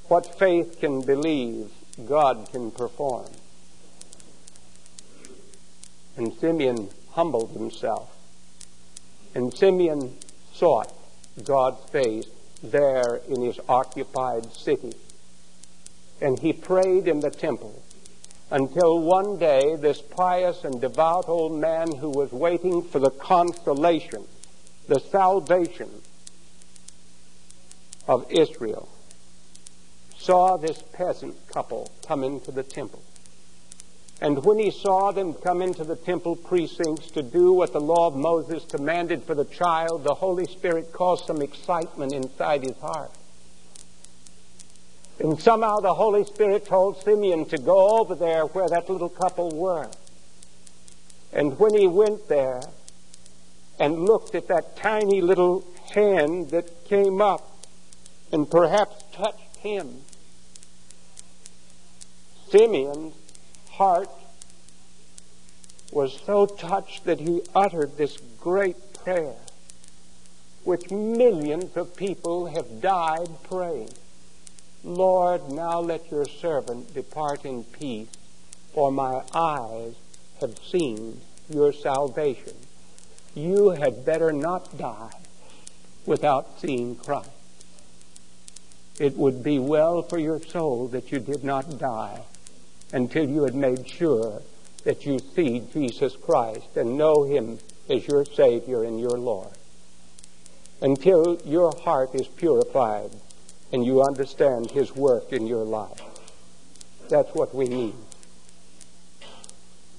What 0.07 0.39
faith 0.39 0.79
can 0.79 1.01
believe, 1.01 1.71
God 2.07 2.47
can 2.51 2.71
perform. 2.71 3.27
And 6.15 6.33
Simeon 6.33 6.89
humbled 7.11 7.51
himself. 7.51 8.09
And 9.35 9.53
Simeon 9.53 10.15
sought 10.53 10.93
God's 11.43 11.83
face 11.89 12.27
there 12.63 13.21
in 13.27 13.41
his 13.41 13.59
occupied 13.67 14.53
city. 14.53 14.93
And 16.21 16.39
he 16.39 16.53
prayed 16.53 17.07
in 17.07 17.19
the 17.19 17.29
temple 17.29 17.83
until 18.49 18.99
one 18.99 19.37
day 19.37 19.75
this 19.75 20.01
pious 20.01 20.63
and 20.63 20.79
devout 20.79 21.27
old 21.27 21.59
man 21.59 21.93
who 21.95 22.09
was 22.09 22.31
waiting 22.31 22.81
for 22.81 22.99
the 22.99 23.11
consolation, 23.11 24.23
the 24.87 24.99
salvation 24.99 25.89
of 28.07 28.25
Israel, 28.29 28.87
saw 30.17 30.57
this 30.57 30.81
peasant 30.93 31.35
couple 31.47 31.91
come 32.07 32.23
into 32.23 32.51
the 32.51 32.63
temple. 32.63 33.01
And 34.19 34.43
when 34.43 34.57
he 34.57 34.71
saw 34.71 35.11
them 35.11 35.33
come 35.33 35.61
into 35.61 35.83
the 35.83 35.95
temple 35.95 36.35
precincts 36.35 37.11
to 37.11 37.21
do 37.21 37.53
what 37.53 37.71
the 37.71 37.81
law 37.81 38.07
of 38.07 38.15
Moses 38.15 38.65
commanded 38.65 39.23
for 39.23 39.35
the 39.35 39.45
child, 39.45 40.03
the 40.03 40.15
Holy 40.15 40.45
Spirit 40.45 40.91
caused 40.91 41.25
some 41.25 41.41
excitement 41.41 42.13
inside 42.13 42.63
his 42.63 42.77
heart. 42.77 43.11
And 45.19 45.39
somehow 45.39 45.79
the 45.79 45.95
Holy 45.95 46.23
Spirit 46.25 46.65
told 46.65 47.01
Simeon 47.01 47.45
to 47.45 47.57
go 47.57 47.99
over 47.99 48.13
there 48.13 48.45
where 48.45 48.69
that 48.69 48.89
little 48.89 49.09
couple 49.09 49.49
were. 49.49 49.89
And 51.33 51.57
when 51.59 51.73
he 51.73 51.87
went 51.87 52.27
there 52.27 52.61
and 53.79 54.05
looked 54.05 54.35
at 54.35 54.47
that 54.47 54.75
tiny 54.77 55.21
little 55.21 55.65
hand 55.93 56.51
that 56.51 56.85
came 56.85 57.21
up 57.21 57.65
and 58.31 58.49
perhaps 58.49 59.03
touched 59.11 59.57
him, 59.57 60.01
Simeon's 62.49 63.15
heart 63.71 64.09
was 65.91 66.19
so 66.25 66.45
touched 66.45 67.05
that 67.05 67.19
he 67.19 67.41
uttered 67.55 67.97
this 67.97 68.17
great 68.39 68.93
prayer, 68.93 69.35
which 70.63 70.91
millions 70.91 71.75
of 71.75 71.95
people 71.95 72.45
have 72.47 72.81
died 72.81 73.29
praying. 73.49 73.89
Lord, 74.87 75.49
now 75.49 75.81
let 75.81 76.09
your 76.09 76.25
servant 76.25 76.93
depart 76.93 77.43
in 77.43 77.65
peace, 77.65 78.07
for 78.73 78.89
my 78.89 79.21
eyes 79.33 79.95
have 80.39 80.57
seen 80.59 81.19
your 81.49 81.73
salvation. 81.73 82.53
You 83.35 83.71
had 83.71 84.05
better 84.05 84.31
not 84.31 84.77
die 84.77 85.11
without 86.05 86.61
seeing 86.61 86.95
Christ. 86.95 87.29
It 88.97 89.17
would 89.17 89.43
be 89.43 89.59
well 89.59 90.03
for 90.03 90.17
your 90.17 90.41
soul 90.41 90.87
that 90.87 91.11
you 91.11 91.19
did 91.19 91.43
not 91.43 91.77
die 91.77 92.21
until 92.93 93.27
you 93.27 93.43
had 93.43 93.55
made 93.55 93.89
sure 93.89 94.41
that 94.85 95.05
you 95.05 95.19
see 95.19 95.63
Jesus 95.73 96.15
Christ 96.15 96.77
and 96.77 96.97
know 96.97 97.23
Him 97.23 97.59
as 97.89 98.07
your 98.07 98.23
Savior 98.23 98.85
and 98.85 99.01
your 99.01 99.17
Lord. 99.17 99.51
Until 100.81 101.41
your 101.43 101.77
heart 101.77 102.15
is 102.15 102.27
purified 102.27 103.11
and 103.71 103.85
you 103.85 104.01
understand 104.01 104.71
His 104.71 104.95
work 104.95 105.33
in 105.33 105.47
your 105.47 105.63
life. 105.63 106.01
That's 107.09 107.33
what 107.33 107.53
we 107.53 107.65
need. 107.65 107.95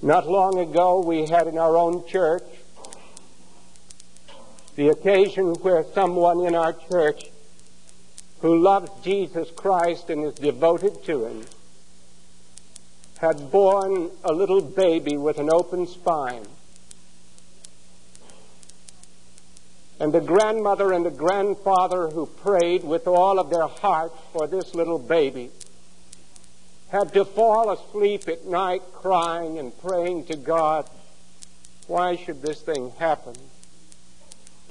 Not 0.01 0.27
long 0.27 0.59
ago, 0.59 1.01
we 1.01 1.27
had 1.27 1.47
in 1.47 1.57
our 1.57 1.75
own 1.75 2.07
church 2.07 2.43
the 4.75 4.89
occasion 4.89 5.55
where 5.55 5.83
someone 5.93 6.45
in 6.45 6.55
our 6.55 6.73
church 6.73 7.25
who 8.39 8.57
loves 8.57 8.89
Jesus 9.03 9.51
Christ 9.51 10.09
and 10.09 10.23
is 10.23 10.35
devoted 10.35 11.03
to 11.05 11.25
Him 11.25 11.45
had 13.19 13.51
born 13.51 14.09
a 14.23 14.31
little 14.31 14.61
baby 14.61 15.17
with 15.17 15.39
an 15.39 15.49
open 15.51 15.85
spine. 15.85 16.45
And 19.99 20.13
the 20.13 20.21
grandmother 20.21 20.93
and 20.93 21.05
the 21.05 21.11
grandfather 21.11 22.07
who 22.07 22.25
prayed 22.25 22.83
with 22.83 23.07
all 23.07 23.37
of 23.39 23.49
their 23.49 23.67
hearts 23.67 24.15
for 24.31 24.47
this 24.47 24.73
little 24.73 24.99
baby 24.99 25.51
had 26.89 27.13
to 27.13 27.25
fall 27.25 27.69
asleep 27.71 28.27
at 28.27 28.45
night 28.45 28.81
crying 28.93 29.59
and 29.59 29.77
praying 29.81 30.25
to 30.25 30.35
God, 30.35 30.89
why 31.87 32.15
should 32.15 32.41
this 32.41 32.61
thing 32.61 32.91
happen 32.97 33.35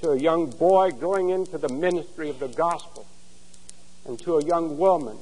to 0.00 0.10
a 0.10 0.18
young 0.18 0.50
boy 0.50 0.90
going 0.90 1.28
into 1.30 1.58
the 1.58 1.68
ministry 1.68 2.30
of 2.30 2.38
the 2.38 2.48
gospel 2.48 3.06
and 4.06 4.18
to 4.20 4.38
a 4.38 4.44
young 4.44 4.78
woman 4.78 5.18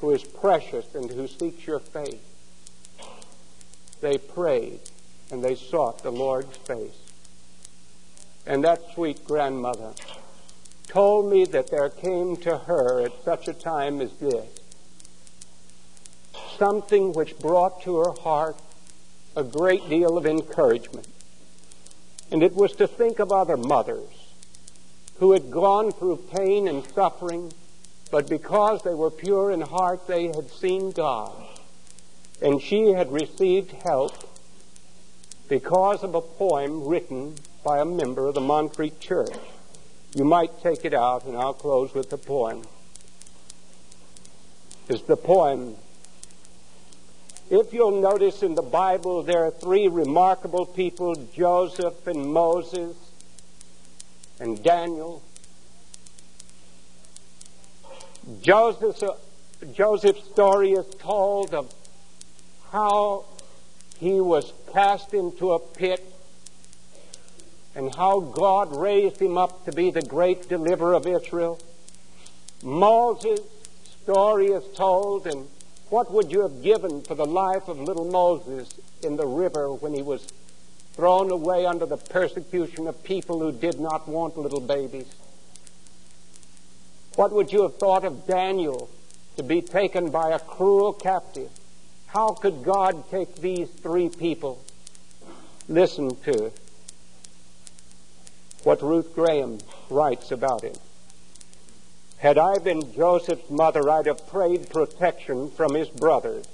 who 0.00 0.10
is 0.10 0.24
precious 0.24 0.94
and 0.94 1.10
who 1.10 1.28
seeks 1.28 1.66
your 1.66 1.78
faith? 1.78 2.32
they 4.02 4.18
prayed 4.18 4.80
and 5.30 5.42
they 5.42 5.54
sought 5.54 6.02
the 6.02 6.12
Lord's 6.12 6.54
face. 6.58 7.01
And 8.46 8.64
that 8.64 8.82
sweet 8.94 9.24
grandmother 9.24 9.92
told 10.88 11.30
me 11.30 11.44
that 11.46 11.70
there 11.70 11.88
came 11.88 12.36
to 12.38 12.58
her 12.58 13.00
at 13.00 13.24
such 13.24 13.48
a 13.48 13.52
time 13.52 14.00
as 14.00 14.12
this 14.14 14.46
something 16.58 17.12
which 17.12 17.38
brought 17.38 17.82
to 17.82 17.96
her 17.96 18.12
heart 18.22 18.56
a 19.34 19.42
great 19.42 19.88
deal 19.88 20.16
of 20.16 20.26
encouragement. 20.26 21.08
And 22.30 22.42
it 22.42 22.54
was 22.54 22.72
to 22.76 22.86
think 22.86 23.18
of 23.18 23.32
other 23.32 23.56
mothers 23.56 24.10
who 25.18 25.32
had 25.32 25.50
gone 25.50 25.90
through 25.90 26.24
pain 26.32 26.68
and 26.68 26.86
suffering, 26.94 27.52
but 28.10 28.28
because 28.28 28.82
they 28.82 28.94
were 28.94 29.10
pure 29.10 29.50
in 29.50 29.62
heart, 29.62 30.06
they 30.06 30.26
had 30.26 30.50
seen 30.50 30.92
God 30.92 31.32
and 32.42 32.60
she 32.60 32.88
had 32.88 33.12
received 33.12 33.70
help 33.70 34.12
because 35.48 36.02
of 36.02 36.14
a 36.14 36.20
poem 36.20 36.84
written 36.84 37.36
by 37.64 37.78
a 37.78 37.84
member 37.84 38.26
of 38.26 38.34
the 38.34 38.40
Montreat 38.40 38.98
Church. 39.00 39.36
You 40.14 40.24
might 40.24 40.62
take 40.62 40.84
it 40.84 40.92
out, 40.92 41.24
and 41.24 41.36
I'll 41.36 41.54
close 41.54 41.94
with 41.94 42.10
the 42.10 42.18
poem. 42.18 42.62
Is 44.88 45.02
the 45.02 45.16
poem. 45.16 45.76
If 47.50 47.72
you'll 47.72 48.00
notice 48.00 48.42
in 48.42 48.54
the 48.54 48.62
Bible, 48.62 49.22
there 49.22 49.44
are 49.44 49.50
three 49.50 49.86
remarkable 49.88 50.66
people 50.66 51.14
Joseph 51.34 52.06
and 52.06 52.26
Moses 52.26 52.96
and 54.40 54.62
Daniel. 54.62 55.22
Joseph, 58.40 59.02
Joseph's 59.72 60.24
story 60.24 60.72
is 60.72 60.86
told 60.98 61.54
of 61.54 61.72
how 62.70 63.24
he 63.98 64.20
was 64.20 64.52
cast 64.72 65.14
into 65.14 65.52
a 65.52 65.58
pit 65.58 66.11
and 67.74 67.94
how 67.94 68.20
God 68.20 68.74
raised 68.76 69.20
him 69.20 69.38
up 69.38 69.64
to 69.64 69.72
be 69.72 69.90
the 69.90 70.02
great 70.02 70.48
deliverer 70.48 70.94
of 70.94 71.06
Israel. 71.06 71.58
Moses' 72.62 73.40
story 74.02 74.48
is 74.48 74.64
told, 74.76 75.26
and 75.26 75.48
what 75.88 76.12
would 76.12 76.30
you 76.30 76.42
have 76.42 76.62
given 76.62 77.02
for 77.02 77.14
the 77.14 77.26
life 77.26 77.68
of 77.68 77.80
little 77.80 78.04
Moses 78.04 78.74
in 79.02 79.16
the 79.16 79.26
river 79.26 79.72
when 79.72 79.94
he 79.94 80.02
was 80.02 80.26
thrown 80.92 81.30
away 81.30 81.64
under 81.64 81.86
the 81.86 81.96
persecution 81.96 82.86
of 82.86 83.02
people 83.02 83.40
who 83.40 83.52
did 83.52 83.80
not 83.80 84.06
want 84.06 84.36
little 84.36 84.60
babies? 84.60 85.10
What 87.16 87.32
would 87.32 87.52
you 87.52 87.62
have 87.62 87.76
thought 87.76 88.04
of 88.04 88.26
Daniel 88.26 88.90
to 89.36 89.42
be 89.42 89.62
taken 89.62 90.10
by 90.10 90.30
a 90.30 90.38
cruel 90.38 90.92
captive? 90.92 91.50
How 92.06 92.30
could 92.30 92.62
God 92.62 93.10
take 93.10 93.36
these 93.36 93.68
three 93.68 94.08
people? 94.08 94.62
Listen 95.68 96.14
to 96.24 96.52
what 98.64 98.82
Ruth 98.82 99.14
Graham 99.14 99.58
writes 99.90 100.30
about 100.30 100.62
him. 100.62 100.74
Had 102.18 102.38
I 102.38 102.58
been 102.58 102.92
Joseph's 102.94 103.50
mother, 103.50 103.90
I'd 103.90 104.06
have 104.06 104.28
prayed 104.28 104.70
protection 104.70 105.50
from 105.50 105.74
his 105.74 105.88
brothers. 105.88 106.46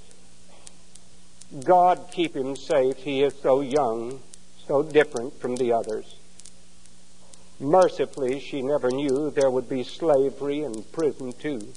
God 1.64 2.08
keep 2.10 2.34
him 2.34 2.56
safe. 2.56 2.96
He 2.96 3.22
is 3.22 3.34
so 3.42 3.60
young, 3.60 4.20
so 4.66 4.82
different 4.82 5.38
from 5.40 5.56
the 5.56 5.72
others. 5.72 6.16
Mercifully, 7.60 8.38
she 8.40 8.62
never 8.62 8.90
knew 8.90 9.30
there 9.30 9.50
would 9.50 9.68
be 9.68 9.82
slavery 9.82 10.62
and 10.62 10.90
prison 10.92 11.32
too. 11.32 11.72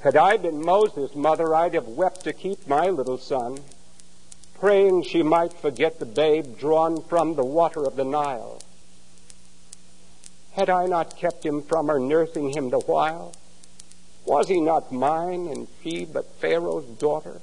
Had 0.00 0.16
I 0.16 0.36
been 0.36 0.64
Moses' 0.64 1.14
mother, 1.14 1.54
I'd 1.54 1.74
have 1.74 1.86
wept 1.86 2.24
to 2.24 2.32
keep 2.32 2.66
my 2.66 2.88
little 2.88 3.18
son, 3.18 3.58
praying 4.62 5.02
she 5.02 5.24
might 5.24 5.52
forget 5.52 5.98
the 5.98 6.06
babe 6.06 6.56
drawn 6.56 7.02
from 7.02 7.34
the 7.34 7.44
water 7.44 7.84
of 7.84 7.96
the 7.96 8.04
Nile. 8.04 8.62
Had 10.52 10.70
I 10.70 10.86
not 10.86 11.16
kept 11.16 11.44
him 11.44 11.62
from 11.62 11.88
her, 11.88 11.98
nursing 11.98 12.50
him 12.50 12.70
the 12.70 12.78
while? 12.78 13.34
Was 14.24 14.46
he 14.46 14.60
not 14.60 14.92
mine, 14.92 15.48
and 15.48 15.66
she 15.82 16.04
but 16.04 16.32
Pharaoh's 16.36 16.84
daughter? 16.84 17.40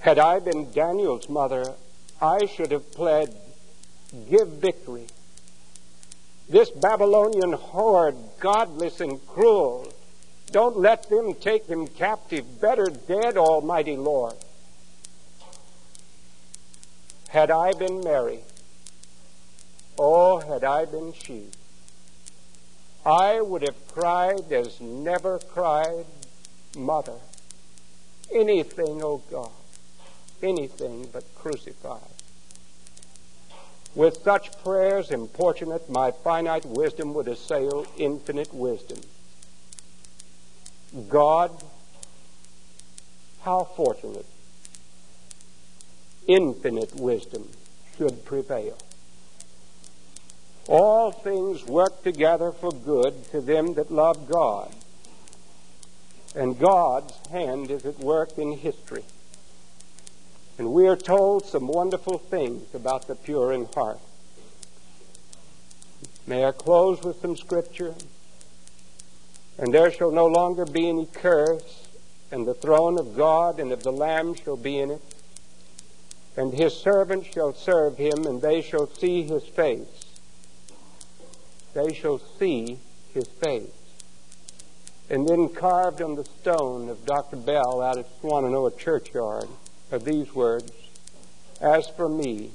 Had 0.00 0.18
I 0.18 0.38
been 0.38 0.70
Daniel's 0.70 1.30
mother, 1.30 1.72
I 2.20 2.44
should 2.44 2.70
have 2.70 2.92
pled, 2.92 3.34
Give 4.28 4.48
victory. 4.48 5.06
This 6.46 6.68
Babylonian 6.68 7.54
horde, 7.54 8.16
godless 8.38 9.00
and 9.00 9.26
cruel, 9.28 9.90
don't 10.50 10.76
let 10.76 11.08
them 11.08 11.32
take 11.32 11.68
them 11.68 11.86
captive. 11.86 12.60
Better 12.60 12.88
dead, 13.08 13.38
Almighty 13.38 13.96
Lord. 13.96 14.34
Had 17.34 17.50
I 17.50 17.72
been 17.72 18.00
Mary, 18.04 18.42
oh, 19.98 20.38
had 20.38 20.62
I 20.62 20.84
been 20.84 21.12
she, 21.12 21.48
I 23.04 23.40
would 23.40 23.62
have 23.62 23.88
cried 23.88 24.52
as 24.52 24.80
never 24.80 25.40
cried 25.40 26.06
mother. 26.76 27.16
Anything, 28.32 29.02
oh 29.02 29.20
God, 29.28 29.50
anything 30.44 31.08
but 31.12 31.24
crucified. 31.34 31.98
With 33.96 34.22
such 34.22 34.56
prayers 34.62 35.10
importunate, 35.10 35.90
my 35.90 36.12
finite 36.12 36.64
wisdom 36.64 37.14
would 37.14 37.26
assail 37.26 37.84
infinite 37.98 38.54
wisdom. 38.54 39.00
God, 41.08 41.50
how 43.40 43.64
fortunate, 43.64 44.26
infinite 46.26 46.94
wisdom 46.94 47.48
should 47.96 48.24
prevail. 48.24 48.76
All 50.66 51.12
things 51.12 51.64
work 51.66 52.02
together 52.02 52.50
for 52.50 52.72
good 52.72 53.30
to 53.30 53.40
them 53.40 53.74
that 53.74 53.90
love 53.90 54.28
God. 54.28 54.74
And 56.34 56.58
God's 56.58 57.14
hand 57.28 57.70
is 57.70 57.84
at 57.84 57.98
work 57.98 58.38
in 58.38 58.52
history. 58.58 59.04
And 60.58 60.72
we 60.72 60.86
are 60.86 60.96
told 60.96 61.46
some 61.46 61.66
wonderful 61.66 62.18
things 62.18 62.74
about 62.74 63.06
the 63.06 63.14
pure 63.14 63.52
in 63.52 63.66
heart. 63.74 63.98
May 66.26 66.44
I 66.44 66.52
close 66.52 67.02
with 67.02 67.20
some 67.20 67.36
scripture? 67.36 67.94
And 69.58 69.72
there 69.72 69.90
shall 69.90 70.10
no 70.10 70.26
longer 70.26 70.64
be 70.64 70.88
any 70.88 71.06
curse, 71.06 71.88
and 72.30 72.46
the 72.46 72.54
throne 72.54 72.98
of 72.98 73.16
God 73.16 73.60
and 73.60 73.70
of 73.70 73.82
the 73.82 73.92
Lamb 73.92 74.34
shall 74.34 74.56
be 74.56 74.78
in 74.78 74.90
it. 74.90 75.02
And 76.36 76.52
his 76.52 76.76
servants 76.76 77.28
shall 77.32 77.54
serve 77.54 77.96
him, 77.96 78.26
and 78.26 78.42
they 78.42 78.60
shall 78.60 78.88
see 78.88 79.22
his 79.22 79.44
face. 79.44 80.04
They 81.74 81.92
shall 81.92 82.18
see 82.38 82.78
his 83.12 83.26
face. 83.26 83.70
And 85.10 85.28
then 85.28 85.48
carved 85.48 86.00
on 86.00 86.16
the 86.16 86.24
stone 86.24 86.88
of 86.88 87.04
Dr. 87.04 87.36
Bell 87.36 87.82
out 87.82 87.98
at 87.98 88.20
Swannanoa 88.20 88.78
churchyard 88.78 89.48
are 89.92 89.98
these 89.98 90.34
words 90.34 90.72
As 91.60 91.88
for 91.88 92.08
me, 92.08 92.50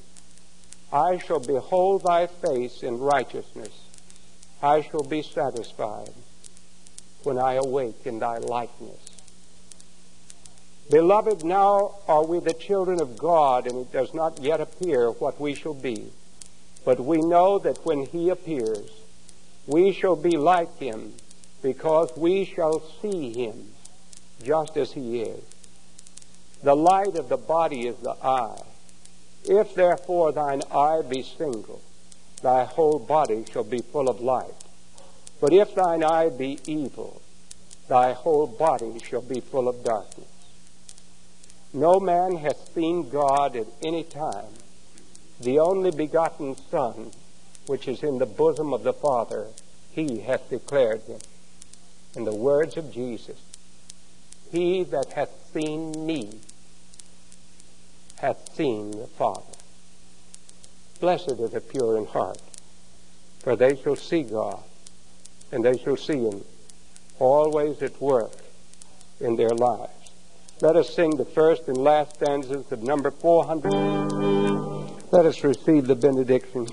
I 0.92 1.20
shall 1.20 1.40
behold 1.40 2.04
thy 2.04 2.28
face 2.28 2.82
in 2.82 3.00
righteousness. 3.00 3.72
I 4.62 4.82
shall 4.82 5.04
be 5.04 5.22
satisfied 5.22 6.12
when 7.24 7.38
I 7.38 7.54
awake 7.54 8.02
in 8.06 8.20
thy 8.20 8.40
likeness. 8.40 9.09
Beloved, 10.90 11.44
now 11.44 11.96
are 12.08 12.26
we 12.26 12.40
the 12.40 12.54
children 12.54 13.00
of 13.00 13.16
God, 13.16 13.68
and 13.68 13.78
it 13.78 13.92
does 13.92 14.12
not 14.14 14.42
yet 14.42 14.60
appear 14.60 15.12
what 15.12 15.40
we 15.40 15.54
shall 15.54 15.76
be. 15.76 16.12
But 16.84 17.00
we 17.00 17.22
know 17.22 17.60
that 17.60 17.86
when 17.86 18.06
he 18.06 18.30
appears, 18.30 18.90
we 19.68 19.94
shall 19.94 20.16
be 20.16 20.36
like 20.36 20.80
him, 20.80 21.14
because 21.62 22.10
we 22.18 22.44
shall 22.44 22.82
see 23.02 23.32
him 23.34 23.68
just 24.44 24.78
as 24.78 24.94
he 24.94 25.22
is. 25.22 25.44
The 26.64 26.76
light 26.76 27.18
of 27.18 27.30
the 27.30 27.38
body 27.38 27.86
is 27.86 27.98
the 27.98 28.16
eye. 28.24 28.62
If 29.46 29.76
therefore 29.76 30.32
thine 30.32 30.64
eye 30.72 31.04
be 31.08 31.22
single, 31.22 31.82
thy 32.42 32.64
whole 32.64 32.98
body 32.98 33.46
shall 33.52 33.64
be 33.64 33.82
full 33.82 34.10
of 34.10 34.22
light. 34.22 34.56
But 35.40 35.54
if 35.54 35.76
thine 35.76 36.04
eye 36.04 36.30
be 36.30 36.60
evil, 36.66 37.22
thy 37.88 38.14
whole 38.14 38.48
body 38.48 39.00
shall 39.08 39.22
be 39.22 39.40
full 39.40 39.68
of 39.68 39.84
darkness. 39.84 40.29
No 41.74 42.00
man 42.00 42.38
hath 42.38 42.74
seen 42.74 43.10
God 43.10 43.56
at 43.56 43.68
any 43.84 44.04
time. 44.04 44.54
The 45.40 45.60
only 45.60 45.92
begotten 45.92 46.56
Son, 46.70 47.12
which 47.68 47.88
is 47.88 48.04
in 48.04 48.18
the 48.18 48.26
bosom 48.26 48.74
of 48.74 48.84
the 48.84 48.94
Father, 48.94 49.48
he 49.92 50.20
hath 50.20 50.50
declared 50.50 51.02
him. 51.04 51.20
In 52.16 52.24
the 52.24 52.34
words 52.36 52.76
of 52.76 52.92
Jesus, 52.92 53.40
He 54.52 54.84
that 54.86 55.14
hath 55.14 55.30
seen 55.54 56.06
me 56.06 56.40
hath 58.18 58.54
seen 58.56 58.92
the 58.92 59.08
Father. 59.08 59.44
Blessed 61.00 61.40
are 61.40 61.48
the 61.48 61.62
pure 61.62 61.98
in 61.98 62.08
heart, 62.08 62.42
for 63.40 63.56
they 63.56 63.76
shall 63.76 63.96
see 63.96 64.24
God 64.24 64.64
and 65.52 65.64
they 65.64 65.78
shall 65.78 65.98
see 65.98 66.20
him 66.20 66.44
always 67.18 67.82
at 67.82 68.00
work 68.02 68.32
in 69.20 69.36
their 69.36 69.50
lives. 69.50 69.99
Let 70.62 70.76
us 70.76 70.94
sing 70.94 71.16
the 71.16 71.24
first 71.24 71.70
and 71.70 71.78
last 71.78 72.16
stanzas 72.16 72.70
of 72.74 72.84
number 72.84 73.12
400. 73.12 73.72
Let 75.10 75.26
us 75.26 75.42
receive 75.42 75.88
the 75.88 75.96
benediction. 75.96 76.68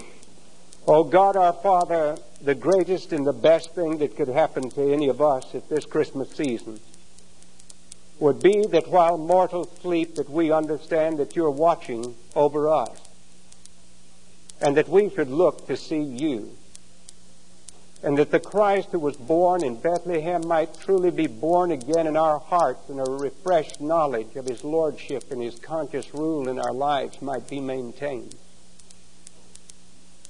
O 0.89 1.05
God 1.05 1.37
our 1.37 1.53
Father, 1.53 2.17
the 2.43 2.57
greatest 2.57 3.13
and 3.13 3.25
the 3.25 3.33
best 3.33 3.77
thing 3.77 3.99
that 3.99 4.17
could 4.17 4.27
happen 4.27 4.71
to 4.71 4.93
any 4.93 5.09
of 5.09 5.23
us 5.23 5.55
at 5.55 5.69
this 5.69 5.85
Christmas 5.85 6.29
season 6.33 6.81
would 8.19 8.43
be 8.43 8.67
that 8.73 8.89
while 8.89 9.19
mortals 9.19 9.71
sleep 9.81 10.17
that 10.17 10.29
we 10.29 10.51
understand 10.51 11.19
that 11.19 11.37
you're 11.37 11.49
watching 11.49 12.17
over 12.35 12.69
us 12.69 12.91
and 14.61 14.77
that 14.77 14.89
we 14.89 15.11
should 15.11 15.31
look 15.31 15.69
to 15.69 15.77
see 15.77 16.03
you 16.03 16.51
and 18.03 18.19
that 18.19 18.31
the 18.31 18.41
Christ 18.41 18.91
who 18.93 18.99
was 18.99 19.17
born 19.17 19.65
in 19.65 19.81
Bethlehem 19.81 20.47
might 20.47 20.79
truly 20.79 21.11
be 21.11 21.27
born 21.27 21.71
again 21.71 22.07
in 22.07 22.17
our 22.17 22.39
hearts, 22.39 22.89
and 22.89 23.01
a 23.01 23.05
refreshed 23.05 23.81
knowledge 23.81 24.37
of 24.37 24.47
his 24.47 24.63
lordship 24.65 25.31
and 25.31 25.43
his 25.43 25.59
conscious 25.59 26.13
rule 26.15 26.49
in 26.49 26.59
our 26.59 26.73
lives 26.73 27.23
might 27.23 27.49
be 27.49 27.61
maintained. 27.61 28.35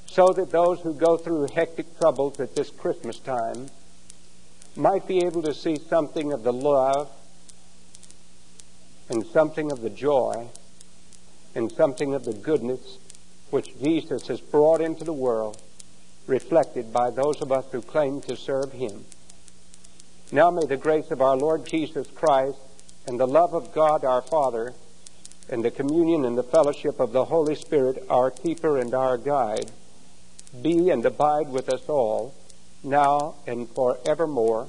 So 0.06 0.32
that 0.32 0.50
those 0.50 0.80
who 0.80 0.94
go 0.94 1.16
through 1.16 1.48
hectic 1.54 1.98
troubles 1.98 2.40
at 2.40 2.54
this 2.54 2.70
Christmas 2.70 3.18
time 3.18 3.68
might 4.76 5.06
be 5.06 5.24
able 5.24 5.42
to 5.42 5.52
see 5.52 5.76
something 5.76 6.32
of 6.32 6.42
the 6.42 6.52
love 6.52 7.10
and 9.08 9.26
something 9.26 9.72
of 9.72 9.80
the 9.80 9.90
joy 9.90 10.48
and 11.54 11.70
something 11.72 12.14
of 12.14 12.24
the 12.24 12.32
goodness 12.32 12.98
which 13.50 13.78
Jesus 13.80 14.26
has 14.28 14.40
brought 14.40 14.80
into 14.80 15.04
the 15.04 15.12
world 15.12 15.60
reflected 16.26 16.92
by 16.92 17.10
those 17.10 17.40
of 17.40 17.52
us 17.52 17.64
who 17.72 17.82
claim 17.82 18.20
to 18.22 18.36
serve 18.36 18.72
Him. 18.72 19.04
Now 20.32 20.50
may 20.50 20.66
the 20.66 20.76
grace 20.76 21.10
of 21.10 21.20
our 21.20 21.36
Lord 21.36 21.66
Jesus 21.66 22.08
Christ 22.08 22.58
and 23.06 23.18
the 23.18 23.26
love 23.26 23.54
of 23.54 23.72
God 23.72 24.04
our 24.04 24.22
Father 24.22 24.74
and 25.48 25.64
the 25.64 25.70
communion 25.70 26.24
and 26.24 26.36
the 26.36 26.42
fellowship 26.42 26.98
of 26.98 27.12
the 27.12 27.26
Holy 27.26 27.54
Spirit, 27.54 28.04
our 28.10 28.30
keeper 28.30 28.78
and 28.78 28.92
our 28.94 29.16
guide, 29.16 29.70
be 30.62 30.90
and 30.90 31.04
abide 31.04 31.48
with 31.48 31.68
us 31.68 31.88
all, 31.88 32.34
now 32.82 33.36
and 33.46 33.68
forevermore. 33.68 34.68